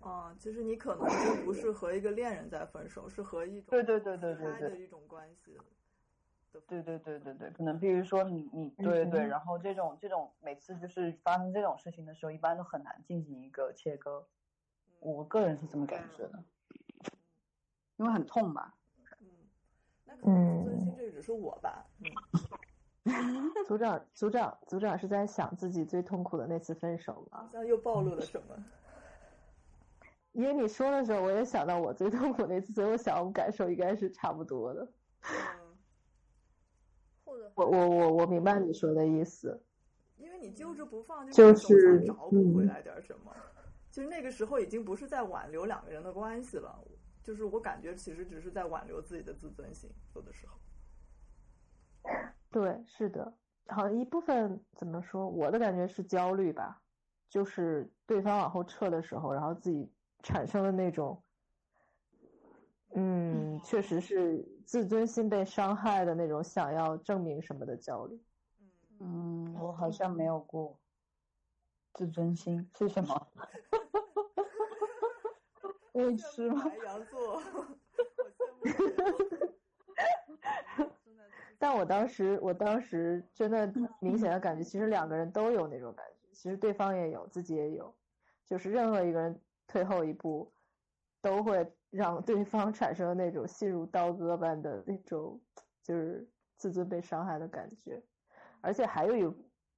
[0.00, 4.70] 啊，就是你可能就不是和一个恋人在分手，是和一种对对对对对对。
[4.70, 5.58] 的一种关系
[6.68, 9.28] 对对对对对，可能比如说你你对对，嗯。
[9.28, 14.26] 然后这种这种每次就是发生这种事情的时候，一般都很难进行一个切割，
[15.00, 16.42] 我个人是这么感觉的，
[17.96, 18.74] 因为很痛吧。
[19.20, 19.26] 嗯，
[20.04, 21.86] 那可能自尊心这只是我吧，
[23.04, 27.48] 嗯， 组长，组长，组长是在想自己最痛苦的那次分手吗好？
[27.52, 28.64] 像又暴露了什么？
[30.32, 34.92] 因为你说的时候，我也想到我最痛苦那次，所以我想我们感受应该是差不多的。
[35.22, 35.76] 嗯，
[37.24, 39.60] 或者我我我我明白你说的意思。
[40.16, 43.34] 因为你揪着不放，就总想是找补回嗯来点儿什么。
[43.98, 46.72] 其实那个时候已经不是在挽留两个人的关系了，
[47.20, 50.56] 就是我感觉其实只是在挽留自己的自尊心，有的时候。
[52.48, 53.34] 对，是的，
[53.66, 56.80] 好像一部分怎么说，我的感觉是焦虑吧，
[57.28, 59.90] 就是对方往后撤的时候，然后自己
[60.22, 61.20] 产生了那种，
[62.94, 68.16] 嗯，确实是自尊心被伤害的那种想要证明什么的焦虑。
[69.00, 70.78] 嗯，我好像没有过
[71.94, 73.26] 自尊心是什么？
[76.04, 76.64] 会吃吗？
[76.64, 77.44] 白羊座，好
[78.36, 78.72] 羡慕你
[79.02, 80.90] 哦。
[81.60, 87.92] 但我当时，我当时真的明显的感觉，其实两个人都有那种感觉，其实对方也有，自己也有，
[88.46, 90.52] 就是任何一个人退后一步，
[91.20, 95.40] 都会让对方产生那种心如刀割般的那种，
[95.82, 98.00] 就是自尊被伤害的感觉。
[98.60, 99.34] 而且还有一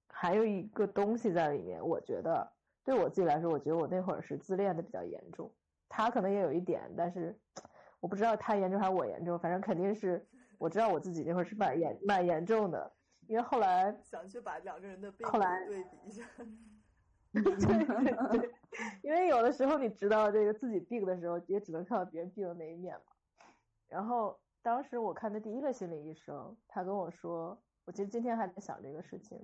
[0.07, 2.53] 还有一个东西在里面，我觉得
[2.85, 5.51] 对我自己来说，我觉得我那会儿是自恋的比较严重，
[5.91, 7.39] 他可能也有一点，但是
[8.01, 10.27] 我不知道他严重还是我严重，反正肯定是
[10.57, 12.91] 我知道我自己那会儿是蛮严蛮严重的，
[13.27, 16.25] 因为后来 想去把两个人的背后来对比一下。
[17.33, 18.51] 对对对，
[19.03, 23.13] 因为有的时候你知道这个自己病的时候，也只能看到别人病的那一面嘛。
[23.89, 29.39] 然后当时我看的第一个心理医生，他跟我说，我其实今天还在想这个事情。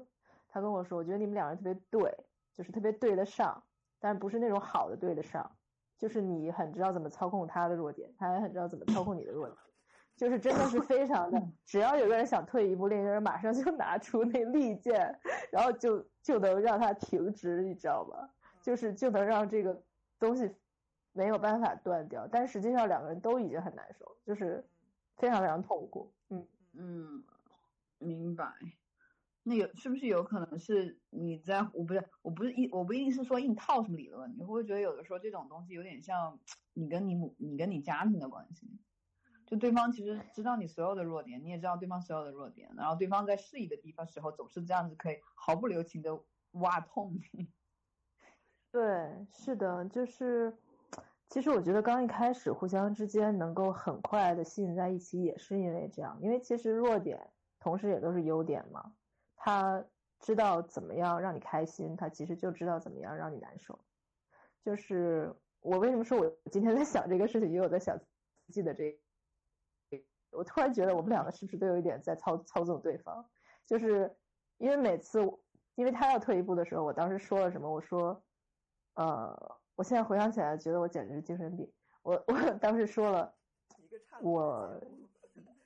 [0.48, 2.24] 他跟我说，我觉得你们两个人特别对，
[2.54, 3.62] 就是特别对得上，
[4.00, 5.55] 但是不是那种好的对得上，
[5.98, 9.56] 就是你很知道怎么操控他的弱点，他也很知道怎么操控你的弱点。
[10.16, 15.14] 就是真的是非常的， 只要有个人想退一步，另一个人马上就拿出那利剑，
[15.52, 18.28] 然后就就能让他停止，你知道吗？
[18.62, 19.78] 就是就能让这个
[20.18, 20.50] 东西
[21.12, 24.64] 没有办法断掉，但实际上两个人都已经很难受，就是
[25.18, 26.10] 非常非常痛苦。
[26.30, 27.24] 嗯，嗯，
[27.98, 28.50] 明白。
[29.48, 36.40] 那有是不是有可能是你在我不是我不是一我不一定是说硬套什么理论，你会不会觉得有的时候这种东西有点像
[36.72, 38.68] 你跟你母你跟你家庭的关系？
[39.46, 46.20] 就对方其实知道你所有的弱点，你也知道对方所有的弱点，然后对方在适宜的地方时候总是这样子可以毫不留情的
[46.50, 47.48] 挖痛你。
[48.72, 50.58] 对，是的，就是
[51.28, 57.30] 其实我觉得刚一开始互相之间能够很快的吸引在一起，也是因为这样，因为其实弱点
[57.60, 58.92] 同时也都是优点嘛。
[59.46, 59.84] 他
[60.18, 63.78] 知道怎么样让你开心，他其实就知道怎么样让你难受。
[64.64, 68.98] 就是我为什么说我今天在想这个事情，因为我在想自己的这。
[70.32, 73.24] 我突然觉得我们两个是不是都有一点在操操纵对方？
[73.66, 74.12] 就是
[74.58, 75.20] 因为每次，
[75.76, 77.70] 因为他要退一步的时候，我当时说了什么？
[77.70, 78.20] 我说，
[78.94, 81.72] 呃，我现在回想起来，觉得我简直是精神病。
[82.02, 83.32] 我我当时说了，
[84.20, 84.68] 我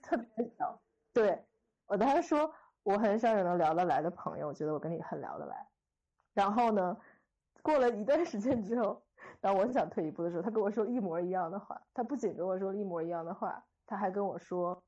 [0.02, 0.78] 特别想，
[1.14, 1.42] 对
[1.86, 2.52] 我当时说
[2.82, 5.66] 我很少有能聊得来的朋友，我觉得我跟你很聊得来。
[6.32, 6.96] 然后呢，
[7.62, 9.02] 过了一段时间之后，
[9.40, 11.80] 当我想退一步的时候，他跟我说一模一样的话。
[11.92, 13.62] 他不仅跟我说一模一样的话。
[13.86, 14.80] 他还跟我说：“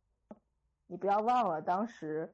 [0.87, 2.33] 你不要忘了当时，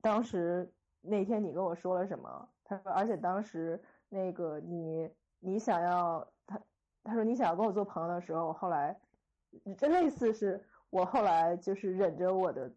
[0.00, 0.68] 当时
[1.00, 6.60] 那天你跟我说了什么？”他说：“而且当时那个你，你想要他，
[7.04, 8.98] 他说你想要跟我做朋友的时候，我后来，
[9.78, 12.68] 这类似是我后来就是忍着我的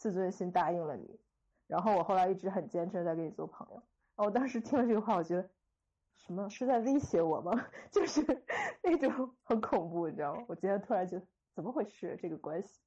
[0.00, 1.20] 自尊心答应了你，
[1.68, 3.74] 然后我后来一直很坚持在跟你做朋友。
[4.16, 5.48] 然后我当时听了这个话，我觉得
[6.16, 7.52] 什么是在威胁我吗？
[7.92, 8.20] 就是
[8.82, 10.44] 那种很恐怖，你知道吗？
[10.48, 12.16] 我今天突然觉得。”怎么回事？
[12.22, 12.80] 这个关系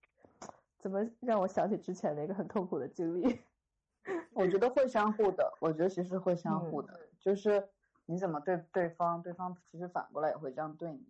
[0.79, 3.39] 怎么让我想起之前的一个很痛苦的经历？
[4.33, 7.69] 我觉得会相互的，我觉得其实会相互的，就是
[8.05, 11.05] 你怎么对对方，对方其实反过来也会这样对你。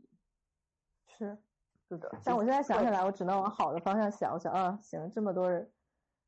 [1.05, 1.37] 是，
[1.87, 2.11] 是的。
[2.23, 4.33] 但我现在想起来，我只能往好的方向想。
[4.33, 5.71] 我想啊，行，这么多人，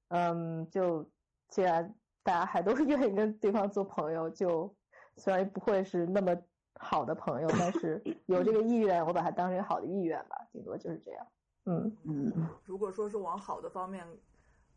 [0.10, 1.10] 嗯，就
[1.50, 1.94] 既然
[2.24, 4.74] 大家还都愿意跟对方做朋友，就
[5.18, 6.36] 虽然不会是那么。
[6.78, 11.28] 好的朋友，但是有这个意愿，我把它当成好的意愿吧，顶多就是这样。
[11.64, 12.50] 嗯嗯。
[12.66, 14.06] 如果说是往好的方面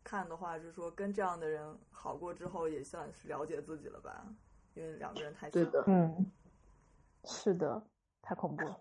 [0.01, 4.25] 看的话，就是说跟这样的人好过之后，也算是了解自己了吧？
[4.75, 6.25] 因为两个人太对的，嗯，
[7.25, 7.83] 是的，
[8.21, 8.79] 太恐怖了。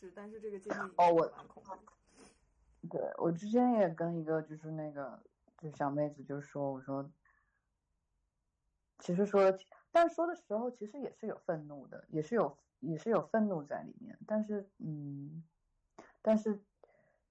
[0.00, 1.70] 是，但是这个经历哦，我蛮恐怖。
[2.90, 5.22] 对我之前也跟一个就是那个
[5.58, 7.10] 就小妹子就说，我说，
[8.98, 9.56] 其实说。
[9.94, 14.18] 但说的时候，其实也是有愤怒的，也是有也是有愤怒在里面。
[14.26, 15.44] 但是，嗯，
[16.22, 16.64] 但是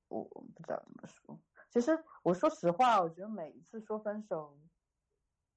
[0.10, 1.40] 我不知道怎么说。
[1.72, 4.56] 其实我说实话，我觉得每一次说分手，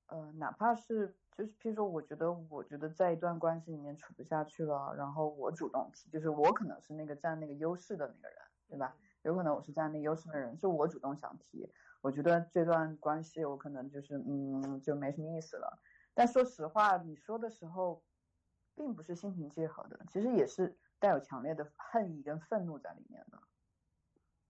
[0.07, 8.97] 呃，哪怕是就是，譬如说，我觉得我觉得在一段关系里面处不下去了，然后我主动提，就是我可能是那个占那个优势的那个人，对吧？
[9.25, 11.69] 有可能我是占那优势的人，是我主动想提。
[12.03, 15.81] 我觉得这段关系我可能就是嗯，就没什么意思了。
[16.13, 18.05] 但说实话，你说的时候，
[18.75, 23.39] 并不是心平气和的，其实也是带有强烈的恨意跟愤怒在里面的。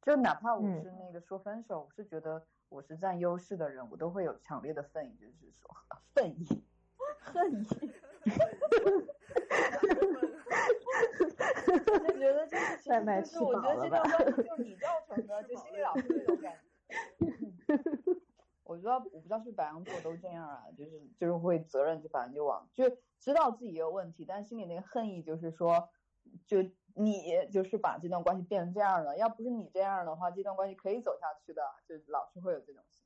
[0.02, 5.70] 就哪怕我是那个说分手，我是觉得我是占优势的人，我都会有强烈的愤意，就是说
[6.12, 6.64] 愤意、
[7.22, 7.92] 恨意。
[12.08, 16.60] 就觉得就是其实就是我觉得这段关系 就是你造成的，就心里老是那种感觉。
[18.64, 22.84] 我知道，我不知道是白羊座都这样啊，就是就是会责任就反正就往就
[23.20, 25.90] 知道自己也有问题，但心里那个恨意就是说，
[26.46, 26.62] 就
[26.94, 33.04] 你就是把这段关系变成这样了，要不是你这样的话，这段关系可以走下去的，就老是会有这种心，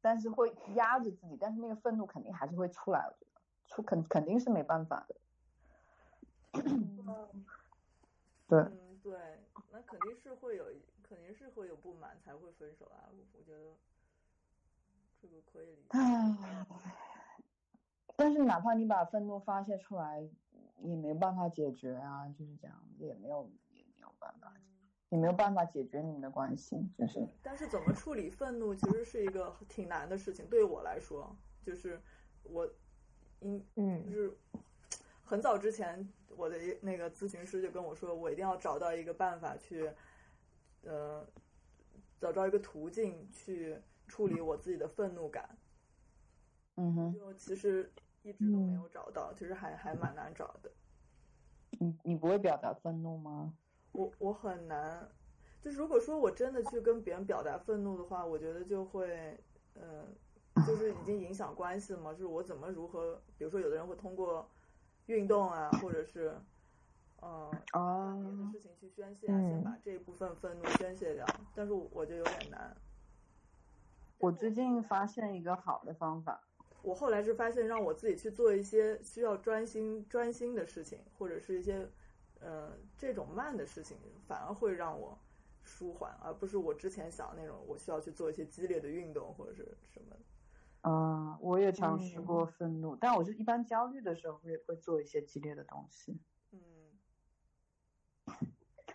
[0.00, 5.14] 但是会压着自己，但是那个愤怒肯定还是会出来，我觉得出肯肯定是没办法的。
[8.48, 9.18] 对，嗯对，
[9.72, 10.66] 那肯定是会有，
[11.02, 13.76] 肯定是会有不满才会分手啊，我觉得。
[15.88, 16.36] 唉，
[18.14, 20.22] 但是哪怕你把愤怒发泄出来，
[20.82, 24.52] 也没办法解决啊，就是这样，也没有也没有办法，
[25.08, 27.26] 也没有办法解决你们的关系，就是。
[27.42, 30.46] 但是怎么处理愤怒，其实是一个挺难的事情。
[30.50, 31.98] 对于我来说，就是
[32.42, 32.68] 我，
[33.40, 34.36] 嗯嗯，就是
[35.24, 36.06] 很早之前，
[36.36, 39.90] 我的那个咨询师就跟我说，我一定要找到一个办法去，
[40.82, 41.26] 呃，
[42.20, 43.80] 找到一个途径去。
[44.06, 45.48] 处理我自己的愤怒感，
[46.76, 47.90] 嗯哼，就其实
[48.22, 50.70] 一直都没有找到，其实还还蛮难找的。
[51.70, 53.54] 你你不会表达愤怒吗？
[53.92, 55.08] 我我很难，
[55.62, 60.06] 就是如果说我真的去跟别人表达愤怒的话，我觉得就会，嗯，
[60.66, 62.12] 就是已经影响关系了嘛。
[62.12, 64.46] 就是我怎么如何，比如说有的人会通过
[65.06, 66.34] 运动啊，或者是，
[67.20, 71.26] 嗯，啊，别的事情去宣泄啊，先把这一部分愤怒宣泄掉。
[71.54, 72.76] 但是我就有点难。
[74.18, 76.42] 我最近发现一个好的方法，
[76.82, 81.86] 我后来是发现，让我自己去做一些需要专心专心的事情，或者是一些
[82.40, 85.18] 呃这种慢的事情，反而会让我
[85.64, 90.16] 舒缓，而不是我之前想的那种我需要去做一些激烈的运动或者是什么。
[90.86, 96.20] 嗯，我也尝试过愤怒，但我是一般焦虑的时候会会做一些激烈的东西。
[96.52, 96.60] 嗯，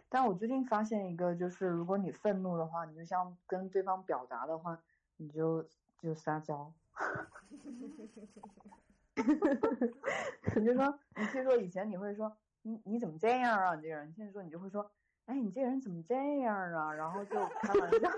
[0.08, 4.80] 但我最近发现一个，就是如果你愤怒的话，你就像跟对方表达的话，
[5.18, 5.68] 你就
[5.98, 6.72] 就撒娇。
[10.56, 13.74] 你就说，你听说以前你会说，你你怎么这样啊？
[13.74, 14.92] 你这个人，现在说你就会说，
[15.26, 16.94] 哎，你这个人怎么这样啊？
[16.94, 18.10] 然后就开玩笑那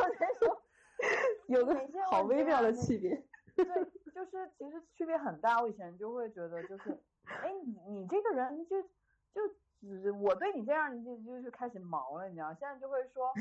[0.45, 0.57] 种，
[1.47, 1.73] 有个
[2.09, 3.25] 好微妙的区别。
[3.55, 3.65] 对，
[4.13, 5.59] 就是其实区别很大。
[5.61, 8.81] 我以前就会觉得，就是，哎，你你这个人就
[9.33, 9.41] 就
[9.79, 12.53] 只我对你这样，你就就是开始毛了，你知道？
[12.53, 13.31] 现在就会说，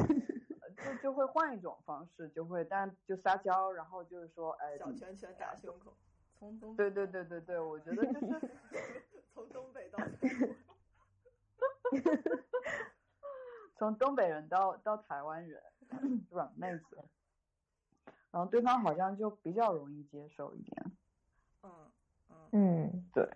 [0.85, 5.95] 就就会换一种方式，就会但就撒娇，然后就是说，哎，小拳拳打胸口，
[6.39, 8.51] 从东对对对对对，我觉得就是
[9.35, 9.99] 从东北到
[13.77, 15.63] 从东北人到到台湾人，
[16.31, 16.99] 软妹子。
[18.33, 20.93] 然后对方好像就比较容易接受一点，
[21.63, 21.71] 嗯
[22.29, 23.29] 嗯嗯，对，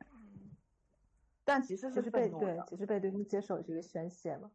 [1.45, 4.53] 但其实是被对，其实被对方接受是一个宣泄嘛，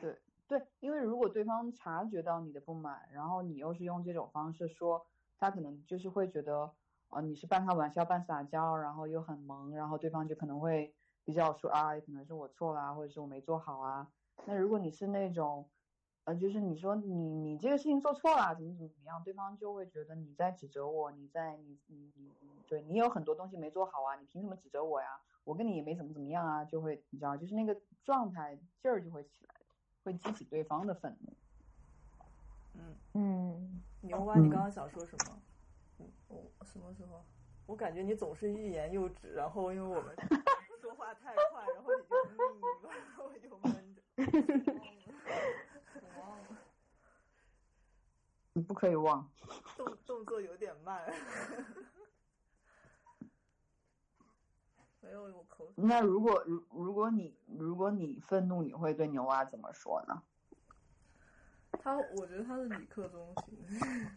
[0.00, 0.18] 对
[0.48, 5.06] 对，因为如果对方察觉到你的不满，然后你又是用这种方式说，
[5.38, 6.74] 他可能就是会觉得，
[7.10, 14.10] 呃，你是半开玩笑半撒娇，然后又很萌，然后对方就可能会比较说啊，可能是我错了，或者是我没做好啊。
[14.46, 15.68] 那如果你是那种。
[16.24, 22.32] 呃，就是你说你你这个事情做错了，怎么怎么怎么样，对方就会觉得你在指责我，你在你你你
[22.66, 25.20] 对你有很多东西没做好啊，你凭什么指责我呀？
[25.44, 29.54] 我跟你也没怎么怎么样啊，就会你知道，就是那个状态劲儿就会起来，
[30.02, 31.36] 会激起对方的愤怒。
[32.72, 35.42] 嗯嗯，牛蛙，你刚刚想说什么？
[35.98, 37.22] 嗯，我什么时候？
[37.66, 40.16] 我感觉你总是欲言又止，然后因为我们
[40.80, 42.34] 说话太快，然后你就嗯，
[42.82, 44.02] 然后 就闷着。
[48.56, 49.28] 你不可以忘，
[49.76, 51.12] 动动作有点慢，
[55.00, 55.84] 没有我口水。
[55.84, 60.22] 那如果如如果你如果你愤怒，你会对牛蛙怎么说呢？
[61.82, 63.58] 他，我觉得他是理科中心。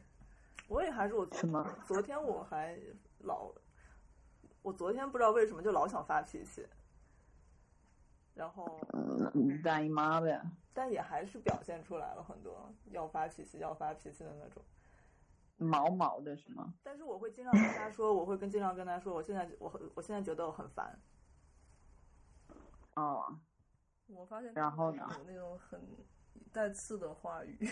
[0.70, 1.66] 我也还是我什么？
[1.88, 2.80] 昨天我还
[3.20, 3.52] 老，
[4.62, 6.68] 我昨天不知道为什么就老想发脾气。
[8.38, 10.40] 然后，嗯，大姨妈呗。
[10.74, 14.64] 但也还是表现出来了很多要发脾气、要发脾气的那种，
[15.58, 16.72] 毛毛的是吗？
[16.84, 21.00] 但是我会经常跟他说，我会跟经常跟他说，我现在我我现在觉得我很烦。
[22.96, 23.40] 哦。
[24.06, 25.06] 我发现然后呢？
[25.18, 25.82] 有那种很
[26.54, 27.68] 带刺的话语，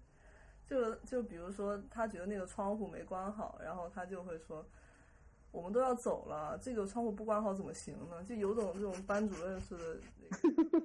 [0.66, 4.66] 就就比如说他觉得那个窗户没关好，然后他就会说。
[5.56, 8.22] 我们都要走了，这个窗户不关好怎么行呢？
[8.24, 9.98] 就有种这种班主任似的，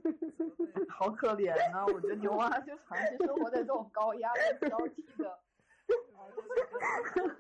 [0.88, 1.86] 好可怜呐！
[1.93, 5.38] 我觉得牛蛙就长期生活在这种高压的交替的，
[7.13, 7.34] 对对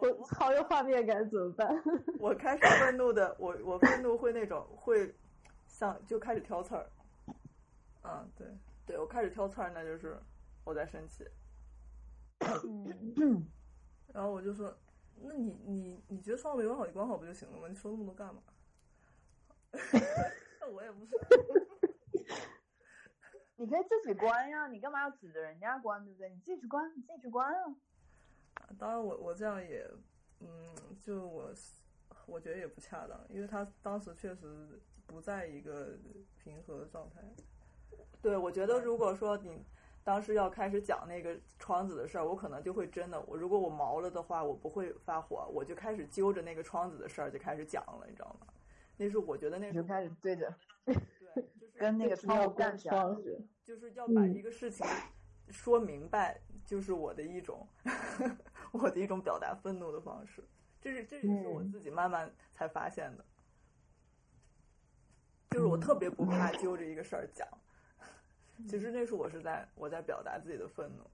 [0.00, 1.80] 对，我超有画面感，怎么办？
[2.18, 5.14] 我开始愤怒的，我我愤怒会那种会，
[5.68, 6.90] 像就开始挑刺儿，
[8.02, 8.48] 啊，对，
[8.84, 10.18] 对我开始挑刺儿，那就是
[10.64, 11.24] 我在生气，
[13.16, 13.46] 嗯，
[14.12, 14.76] 然后我就说。
[15.20, 17.68] 那你你你觉得窗户没关好，你关好不就行了吗？
[17.68, 18.42] 你说那么多干嘛？
[20.60, 21.16] 那我也不是。
[23.56, 26.28] 你可以自己关呀，你干嘛要指着人家关，对不对？
[26.30, 27.74] 你自己去关，你自己去关啊。
[28.78, 29.90] 当然，我我这样也，
[30.40, 30.48] 嗯，
[31.00, 31.52] 就我
[32.26, 35.98] 我觉得也不恰当，因为他当时确实不在一个
[36.36, 37.22] 平和的状态。
[38.20, 39.64] 对，我觉得如果说你。
[40.06, 48.46] 当时要开始讲那个窗子的事儿，我可能就会真的，我如果我毛了的话，我不会发火，我就开始揪着那个窗子的事儿就开始讲了，你知道吗？
[48.96, 50.54] 那是我觉得那就开始对着，
[50.84, 50.94] 对，
[51.58, 52.94] 就是跟那个窗户干起来，
[53.64, 54.86] 就是要把一个事情
[55.48, 57.66] 说明白，就是我的一种，
[58.70, 60.40] 我的一种表达愤怒的方式，
[60.80, 63.24] 这是这也是我自己慢慢才发现的，
[65.50, 67.48] 就是我特别不怕揪着一个事儿讲。
[68.68, 71.04] 其实那是我是在我在表达自己的愤怒。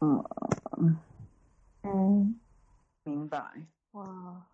[0.00, 0.24] 嗯
[0.78, 0.98] 嗯
[1.82, 2.40] 嗯，
[3.04, 3.66] 明白。
[3.92, 4.46] 哇，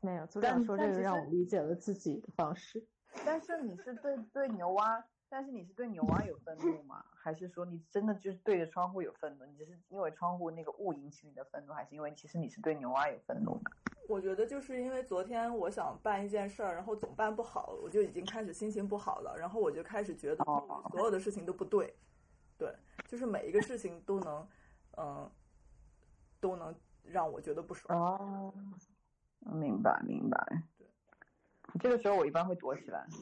[0.00, 2.86] 没有组长说这个让我理解了自己的方式。
[3.24, 7.04] 但是你是对对牛蛙，但是你是对牛蛙有愤怒吗？
[7.12, 9.44] 还是说你真的就是对着窗户有愤怒？
[9.46, 13.72] 你只是因为窗户那个雾引起你的愤怒，还是因为其实你是对牛蛙有愤怒的？
[14.10, 21.94] 我觉得就是因为昨天我想办一件事儿，然后总办不好，我就已经开始心情不好了，然后我就开始觉得所有的事情都不对，
[22.58, 22.74] 对，
[23.06, 24.48] 就是每一个事情都能
[24.98, 25.30] 嗯，
[26.40, 26.74] 都能
[27.04, 27.96] 让我觉得不爽。
[27.96, 28.52] 哦，
[29.44, 30.44] 明白明白。
[30.76, 30.88] 对，
[31.78, 33.06] 这个时候我一般会躲起来。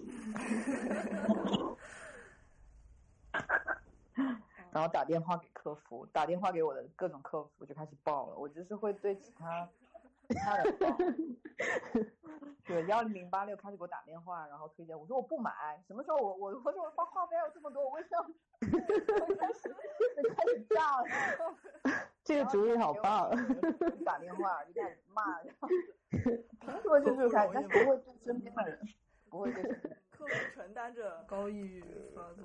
[4.71, 8.37] 然后打电话给客服，打电话给我的各种客服就开始爆了。
[8.37, 9.85] 我就是会对其他其
[10.35, 10.87] 他人报，
[12.65, 18.29] 对幺零零八六开始给我打电话，然后推荐我说我不买，什么时候我我我说我花话费要这么多，我为什么
[19.27, 19.69] 我开始
[20.23, 21.07] 就开始炸了？
[22.25, 23.31] 这个主意好棒！
[24.05, 25.69] 打电话就开始骂，然后
[26.11, 26.21] 凭
[26.83, 28.79] 什么就 是开始，但是不会对身边的人，
[29.31, 29.63] 不会对。
[30.11, 31.81] 客服承担着高抑郁
[32.15, 32.45] 发作，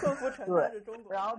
[0.00, 1.36] 客服承担着中国，然后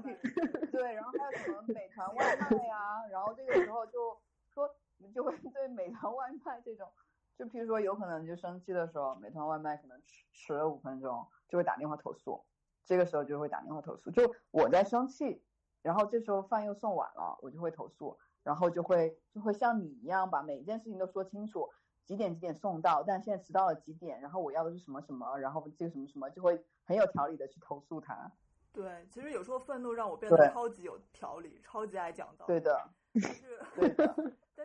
[0.69, 4.19] 对，然后还有什么美团外卖呀，然后这个时候就
[4.53, 4.69] 说
[5.13, 6.91] 就会对美团外卖这种，
[7.37, 12.43] 就比如说有可能就生气的时候，美团外卖可能迟迟了五分钟，就会打电话投诉，
[12.85, 15.43] 这个时候就会打电话投诉，就我在生气，
[15.81, 21.69] 然后这时候饭又送晚了，我就会投诉，然后就会就会像你一样把每一件事情都说清楚。
[22.05, 28.31] 几点几点送到，但现在迟到了几点，然后我要的是什么什么，然后这个什么什么就会很有条理的去投诉他。
[28.73, 32.53] 对，其实有时候愤怒让我变得超级有条理，超级爱讲道理。
[32.57, 34.15] 对的，但是对的，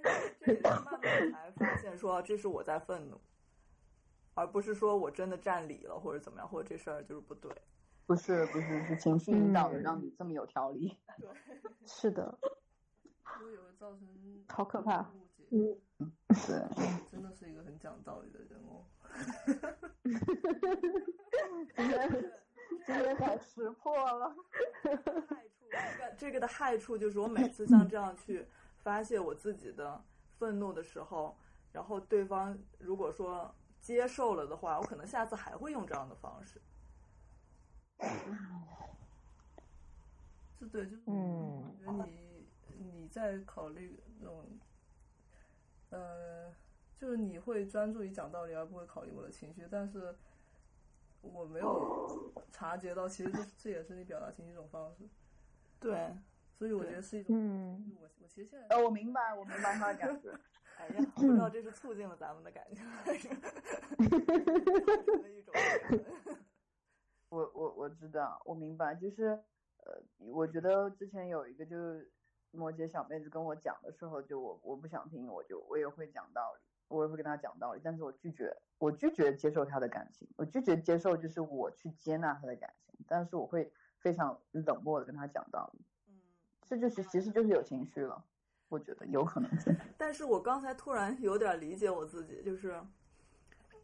[0.03, 3.21] 但是这也是慢慢才发现说这是我在愤怒，
[4.35, 7.51] 而不是说我真的占理了或者怎么样，或者这事儿就是不对。
[8.07, 10.95] 不是不是是情绪引导的，让你这么有条理。
[11.19, 11.29] 对，
[11.87, 12.39] 是的。
[13.41, 15.11] 都有造成好可怕。
[15.51, 15.81] 嗯，
[16.29, 16.63] 对，
[17.11, 18.85] 真的是一个很讲道理的人哦。
[21.77, 22.33] 今天
[22.85, 24.35] 今天才识破了。
[24.83, 28.47] 害处，这个这个的害处就是我每次像这样去
[28.85, 30.01] 发泄我自己的
[30.39, 31.37] 愤怒的时候，
[31.73, 36.63] 然后对方如果说接受了的话，我可能下次还会用这样的方式。
[40.61, 42.47] 是对，就是嗯，我觉得你
[42.79, 44.47] 你在考虑那种。
[45.91, 46.53] 呃，
[46.97, 49.65] 就是你会专注于讲道理，而不会考虑我的情绪。
[49.71, 50.13] 但是
[51.21, 55.09] 我没有察觉到，其实这这也是你表达情绪一种方式。
[55.79, 56.13] 对，
[56.57, 57.37] 所以我觉得是一种。
[57.37, 57.93] 嗯。
[58.01, 58.67] 我我其实现在。
[58.69, 60.31] 呃，我明白，我明白他的感觉。
[60.79, 63.31] 哎呀，不知道这是促进了咱们的感情， 还是一
[65.43, 65.55] 种。
[67.29, 69.25] 我我我知道，我明白，就是
[69.79, 72.11] 呃，我觉得之前有一个就是。
[72.57, 85.85] 摩羯小妹子跟我讲的时候，就我我不想听，我就我也会讲道理，我也会跟她讲道理，但是我拒绝，我拒绝接受她的感情，我拒绝接受就是我去接纳她的感情，但是我会非常冷漠的跟她讲道理，嗯，
[86.69, 88.23] 这就是其实就是有情绪了，
[88.69, 89.75] 我觉得有可能是。
[89.99, 92.81] 但是我刚才突然有点理解我自己，就是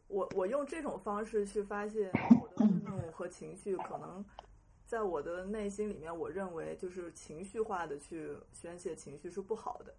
[0.08, 4.24] 我我用这种方式去发泄我的愤怒和情绪，可能。
[4.86, 9.94] 在我的内心里面，我认为就是情绪化的去宣泄情绪是不好的。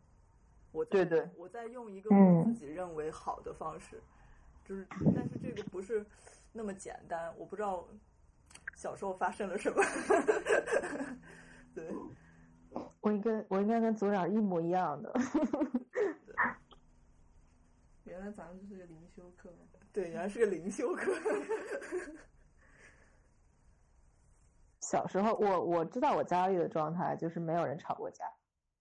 [0.74, 4.02] 我对对，我在用一个我自己认为好的方式，
[4.66, 4.86] 就是
[5.16, 6.06] 但是这个不是
[6.52, 7.34] 那么简单。
[7.38, 7.88] 我不知道
[8.76, 9.82] 小时候发生了什么。
[11.74, 11.88] 对，
[13.02, 15.14] 我应该我应该跟组长一模一样的。
[18.06, 19.49] 原来咱们就是个灵修课。
[19.93, 21.11] 对，原来是个灵修课。
[24.80, 28.26] 小时候，我我知道我家里的状态就是没有人吵过架，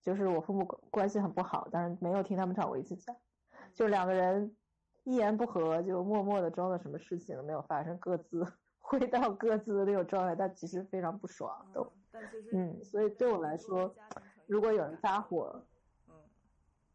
[0.03, 3.15] 就是我父母关系很不好，但是没有听他们吵过一次架，
[3.75, 4.57] 就两个人
[5.05, 8.45] 一言不合就默默的装作什么事情都没有发生，各自
[8.81, 11.83] 回到各自的那种状态，但其实非常不爽都。
[11.83, 12.00] 嗯，
[12.85, 13.95] 所以对我来说，
[14.47, 15.65] 如果有人发火，
[16.09, 16.15] 嗯，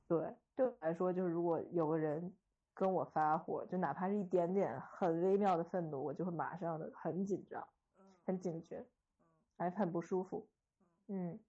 [0.08, 2.34] 对，对我来说就是如果有个人
[2.74, 7.66] 跟我发火，就哪怕是一点点很微妙的愤怒，我就会马上的很紧张，
[8.26, 8.86] 很警觉。
[9.58, 10.46] 还很不舒服，
[11.08, 11.40] 嗯，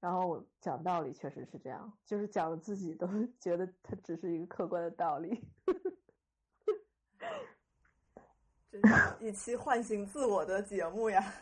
[0.00, 3.06] 然后讲道理确实是这样，就是讲的自己都
[3.38, 5.40] 觉得它只是一个客观的道理。
[8.68, 11.32] 真是一期唤醒自我的节目呀。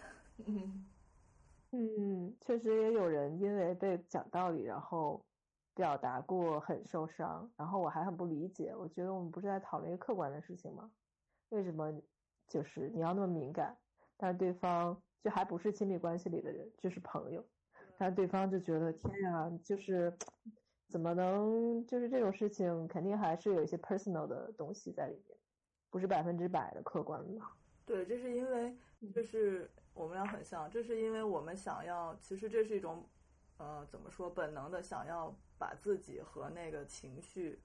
[0.44, 0.86] 嗯
[1.74, 5.20] 嗯，确实也有人因为被讲道理，然后
[5.74, 10.90] 表达过很受伤，然后我还很不理解，我觉得我们不是在讨论一个客观的事情吗？
[11.50, 11.92] 为什么
[12.48, 13.76] 就是你要那么敏感？
[14.16, 14.96] 但是对方。
[15.24, 17.42] 就还不是亲密关系里的人，就是朋友，
[17.96, 20.14] 但是对方就觉得天呀，就是
[20.86, 25.38] 怎么能就是这种事情，肯定还是有一些 personal 的东西在里面，
[25.88, 27.40] 不是百分之百的客观的。
[27.86, 28.76] 对，这是因为
[29.14, 33.08] 就是我们俩很像，这是因为我们想要，其实这是一种，
[33.56, 37.58] 呃，怎么说，本能的想要把自己和那个情绪，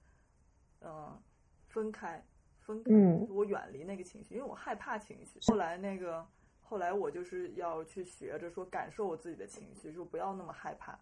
[0.80, 1.20] 嗯，
[1.68, 2.24] 分开，
[2.60, 2.92] 分开，
[3.28, 5.38] 我远离那个情绪，因为我害怕情绪。
[5.46, 6.26] 后来那个。
[6.62, 10.96] 后来我就是要去学着说感受我自己的情绪，就不要那么害怕，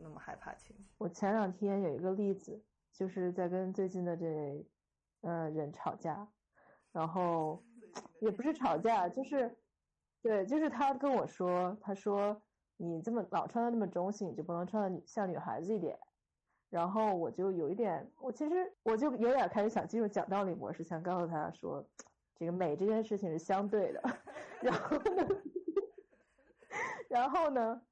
[0.00, 0.84] 那么害怕情绪。
[0.96, 4.66] 我前两天有一个例子，就是在跟最近的这
[5.20, 6.26] 呃人吵架，
[6.92, 7.62] 然后
[8.22, 9.54] 也不是吵架，就是
[10.24, 12.40] 对，就是他跟我说，他说
[12.78, 15.98] 你这么老穿的那么中性，你就不能穿的像女孩子一点。
[16.70, 21.84] 然后我就有一点，我其实我就有点开始想进入讲道理模式，想告诉他说，
[22.34, 24.02] 这个美这件事情是相对的。
[24.62, 25.42] 然后呢，
[27.06, 27.82] 然后呢，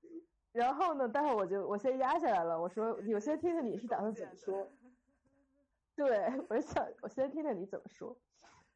[0.53, 2.59] 然后呢，待会儿我就我先压下来了。
[2.59, 4.67] 我说，我先听听你是打算怎么说。
[5.95, 8.17] 对，我想我先听听你怎么说。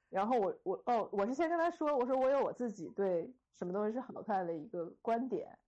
[0.08, 5.58] 然后我我哦，我是先跟他说，我说我有我自己对什么东西是好看的一个观点。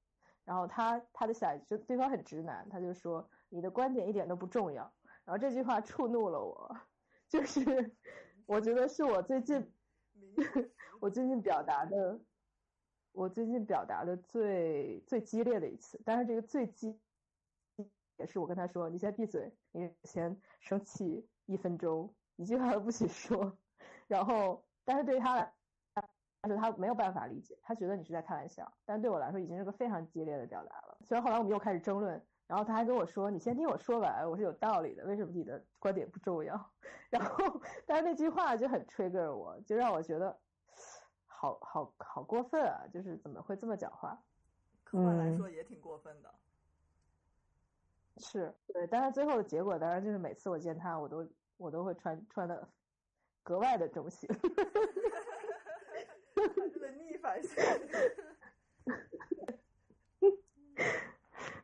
[0.45, 4.91] 然后他他的下就对方很直男，他就说你的观点一点都不重要。
[5.27, 6.75] 然后这句话触怒了我，
[7.29, 7.61] 就是
[8.47, 9.71] 我觉得是我最近
[11.01, 12.19] 我最近表达的，
[13.13, 16.01] 我最近表达的最最激烈的一次。
[16.03, 16.99] 但是这个最激
[18.17, 23.59] 也是我跟他说，你先闭嘴，你先生气一分钟，一句话都不许说。
[24.09, 25.53] 然后，但是对于他来。
[26.41, 30.97] 但是他没有办法理解，他觉得你是在开玩笑，但对我来说已经是个非常激烈的表达了。
[31.03, 36.55] 虽然后来我们又开始争论，然后他还跟我说：“你先听我说完，我是有道理的，为什么你的观点不重要？”
[37.11, 40.39] 然后，但是那句话就很 trigger 我，就让我觉得
[41.27, 42.87] 好好好过分啊！
[42.93, 44.17] 就是怎么会这么讲话？
[44.85, 46.33] 客观来说也挺过分的。
[48.19, 52.69] 是对，但是最后的结果当然就是每次我见他，我都我都会穿穿的
[53.49, 54.29] 格外的中性。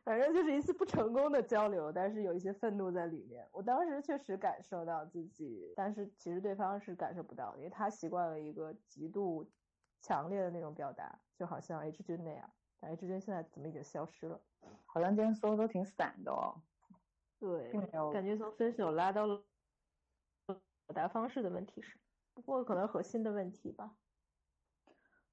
[0.02, 3.46] 反正就是一次不成功的交流，但是有一些愤怒在里面。
[3.52, 9.46] 我当时确实感受到自己，但是其实对方是感受不到，因为他习惯了一个极度
[10.00, 12.50] 强烈的那种表达，就好像 H 君那样。
[12.80, 14.40] 但 H 君现在怎么已经消失了？
[14.86, 16.54] 好像今天说的都挺散的哦。
[17.38, 17.70] 对，
[18.12, 19.42] 感觉从分手拉到了
[20.86, 21.98] 表达方式的问题是，
[22.34, 23.96] 不过可能核心的问题吧。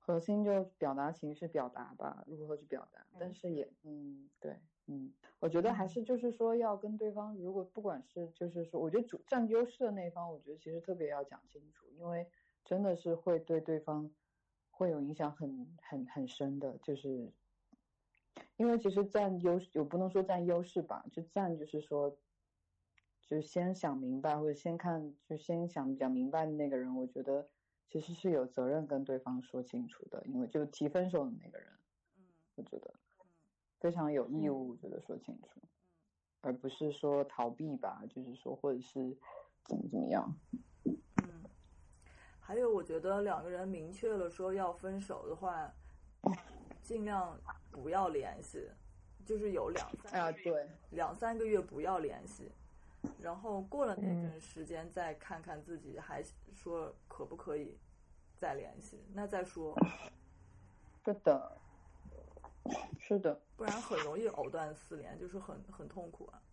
[0.03, 3.05] 核心就表达情绪表达吧，如何去表达？
[3.19, 12.27] 但是也，嗯，对，嗯，我觉得还是就是说要跟对方，如果不管是就是说，我觉得主占优势的那一方，我觉得其实特别要讲清楚，因为
[12.65, 14.09] 真的是会对对方
[14.71, 17.31] 会有影响很很很深的，就是
[18.57, 22.17] 因为其实占优势，有不能说占优势吧，就占就是说，
[23.31, 27.47] 就先想明白或者先看，就先想比较明白的那个人，我觉得。
[27.87, 31.67] 其实是有责任跟对方说清楚的，因为就提分手的那个人，
[32.15, 32.23] 嗯，
[32.55, 33.25] 我觉得，嗯，
[33.81, 35.67] 非常有义务，我觉得说清楚，嗯，
[36.39, 39.17] 而不是说逃避吧，就是说或者是
[39.65, 40.33] 怎么怎么样，
[40.85, 41.43] 嗯，
[42.39, 45.73] 还有我觉得两个人明确了说要分手的话，
[46.81, 47.37] 尽量
[47.71, 48.69] 不要联系，
[49.25, 52.49] 就是有两三啊对两三个月不要联系，
[53.21, 56.23] 然后过了那段时间再看看自己还。
[56.53, 57.79] 说可不可以
[58.35, 59.01] 再联系？
[59.13, 59.73] 那再说。
[61.05, 61.57] 是的，
[62.99, 66.43] 是的，不然很容易藕断丝连，就是很很痛苦啊。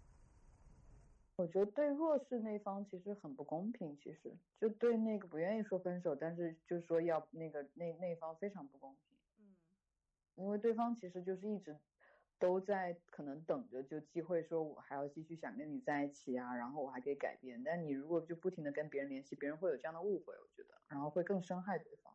[1.34, 9.18] 我觉得对弱势那方其实很不公平，其实就对那个不愿意说分手，但是就说要那个那那方非常不公平。
[9.40, 9.56] 嗯，
[10.36, 11.76] 因为对方其实就是一直。
[12.39, 17.62] 都在可能等着就机会，说我还要继续想跟你在一起啊，然后我还可以改变。
[17.65, 22.15] 但你如果就不停的跟别人联系，别人会有这样的误会，我觉得，然后会更伤害对方。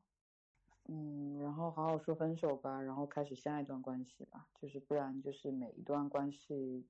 [0.86, 4.48] 嗯，然后好好说分手吧，然后开始下一段关系吧。
[4.60, 6.88] 就是不然就是每一段关系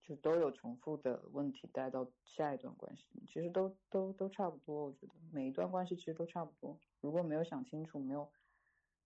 [0.00, 4.86] 就都有重复的问题带到下一段关系，其实都都都差不多。
[4.86, 6.78] 我觉得每一段关系其实都差不多。
[7.00, 8.30] 如果没有想清楚，没有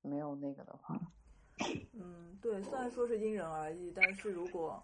[0.00, 1.00] 没有那个的话。
[1.92, 4.82] 嗯，对，虽然说是因人而异，但是如果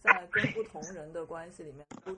[0.00, 2.16] 在跟不同人的关系里面都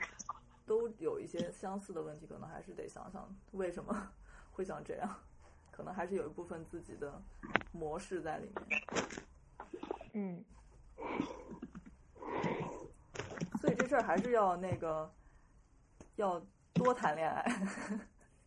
[0.66, 4.12] 都有一些相似的问题，可能还是得想想为什么
[4.52, 5.18] 会想这样，
[5.70, 7.20] 可能还是有一部分自己的
[7.72, 8.82] 模式在里面。
[10.14, 10.44] 嗯，
[13.60, 15.10] 所以这事儿还是要那个
[16.16, 17.44] 要多谈恋爱，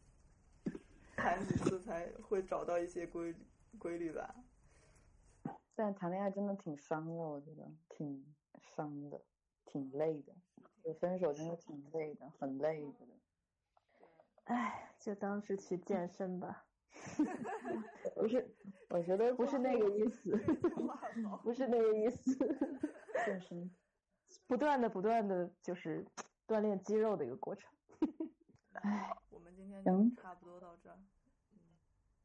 [1.15, 3.33] 谈几次才会找到一些规
[3.79, 4.35] 规律吧。
[5.75, 8.25] 但谈恋爱真的挺伤的，我觉得挺
[8.59, 9.21] 伤的，
[9.65, 10.33] 挺累的。
[10.83, 13.05] 就分手真的挺累的，很累的。
[14.45, 16.65] 唉，就当是去健身吧。
[18.15, 18.55] 不是，
[18.89, 20.37] 我觉得不是那个意思，
[21.43, 22.37] 不是那个意思。
[23.25, 23.69] 健身，
[24.47, 26.05] 不断的、不断的就是
[26.47, 27.69] 锻炼肌肉的一个过程。
[28.73, 30.97] 唉，我们今天就差不多到这儿。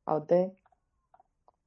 [0.05, 0.55] 好的。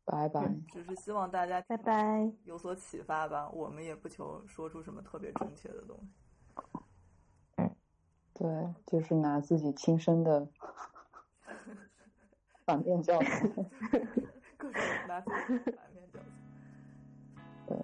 [0.06, 0.54] 拜拜。
[0.72, 3.50] 只是希望大家拜拜，有所启发吧。
[3.50, 6.14] 我们也不求说出什么特别正确的东西。
[7.56, 7.76] 嗯，
[8.34, 10.48] 对，就是拿自己亲身的
[12.66, 13.48] 反面教材，
[14.58, 16.26] 各种拿自己反面教材。
[17.66, 17.78] 对，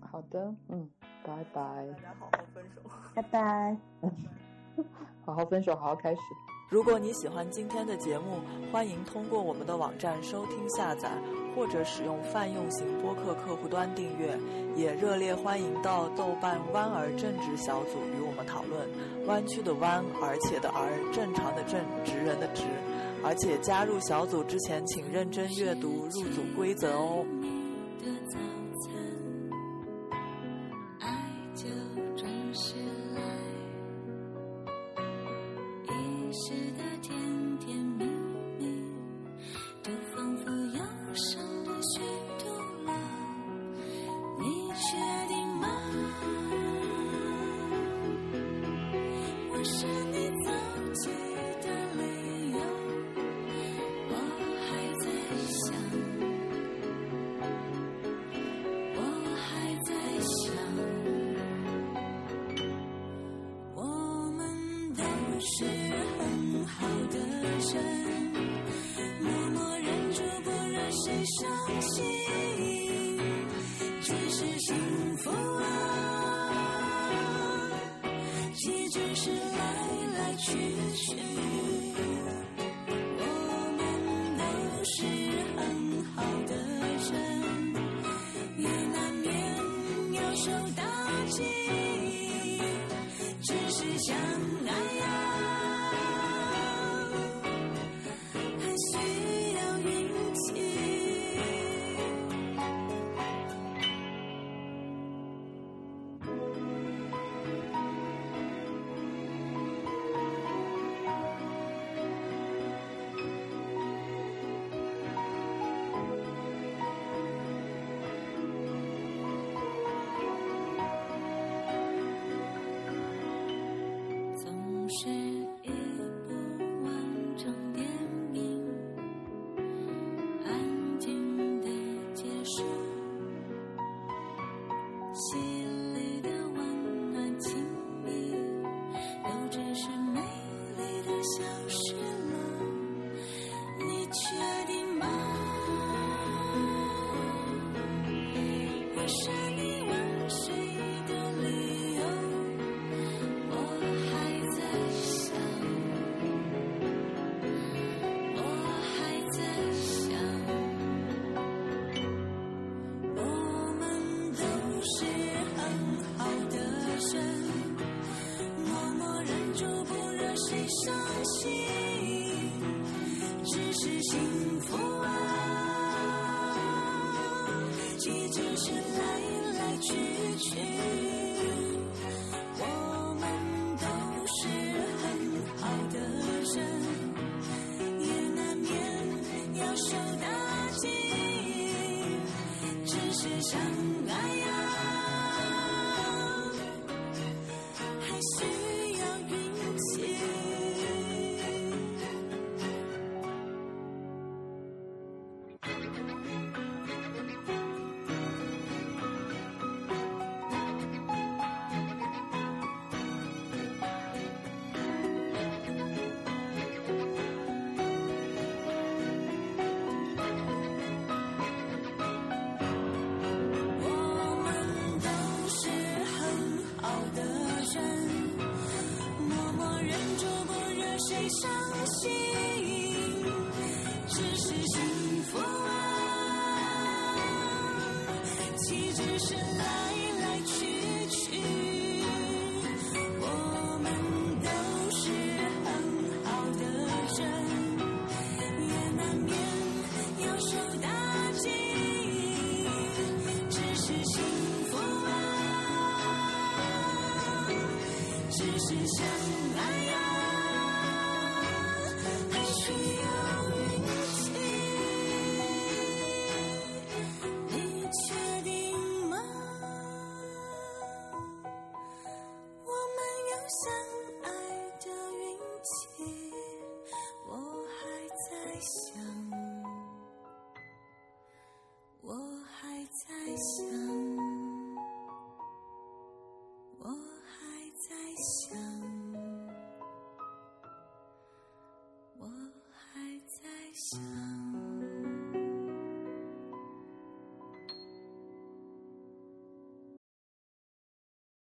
[0.00, 0.90] 好的，嗯，
[1.24, 1.86] 拜拜。
[1.92, 2.82] 大家好好分手。
[3.14, 3.76] 拜拜。
[5.24, 6.20] 好好分手，好好开始。
[6.70, 11.10] 如果你喜欢今天的节目，欢迎通过我们的网站收听下载，
[11.56, 14.38] 或者使用泛用型播客客户端订阅。
[14.76, 18.86] 也热烈欢迎到豆瓣“弯儿正直”小组与我们讨论。
[19.26, 22.64] 弯曲的弯，而且的而，正常的正，直人的直。
[23.24, 27.24] 而且加入小组之前，请认真阅读入组规则哦。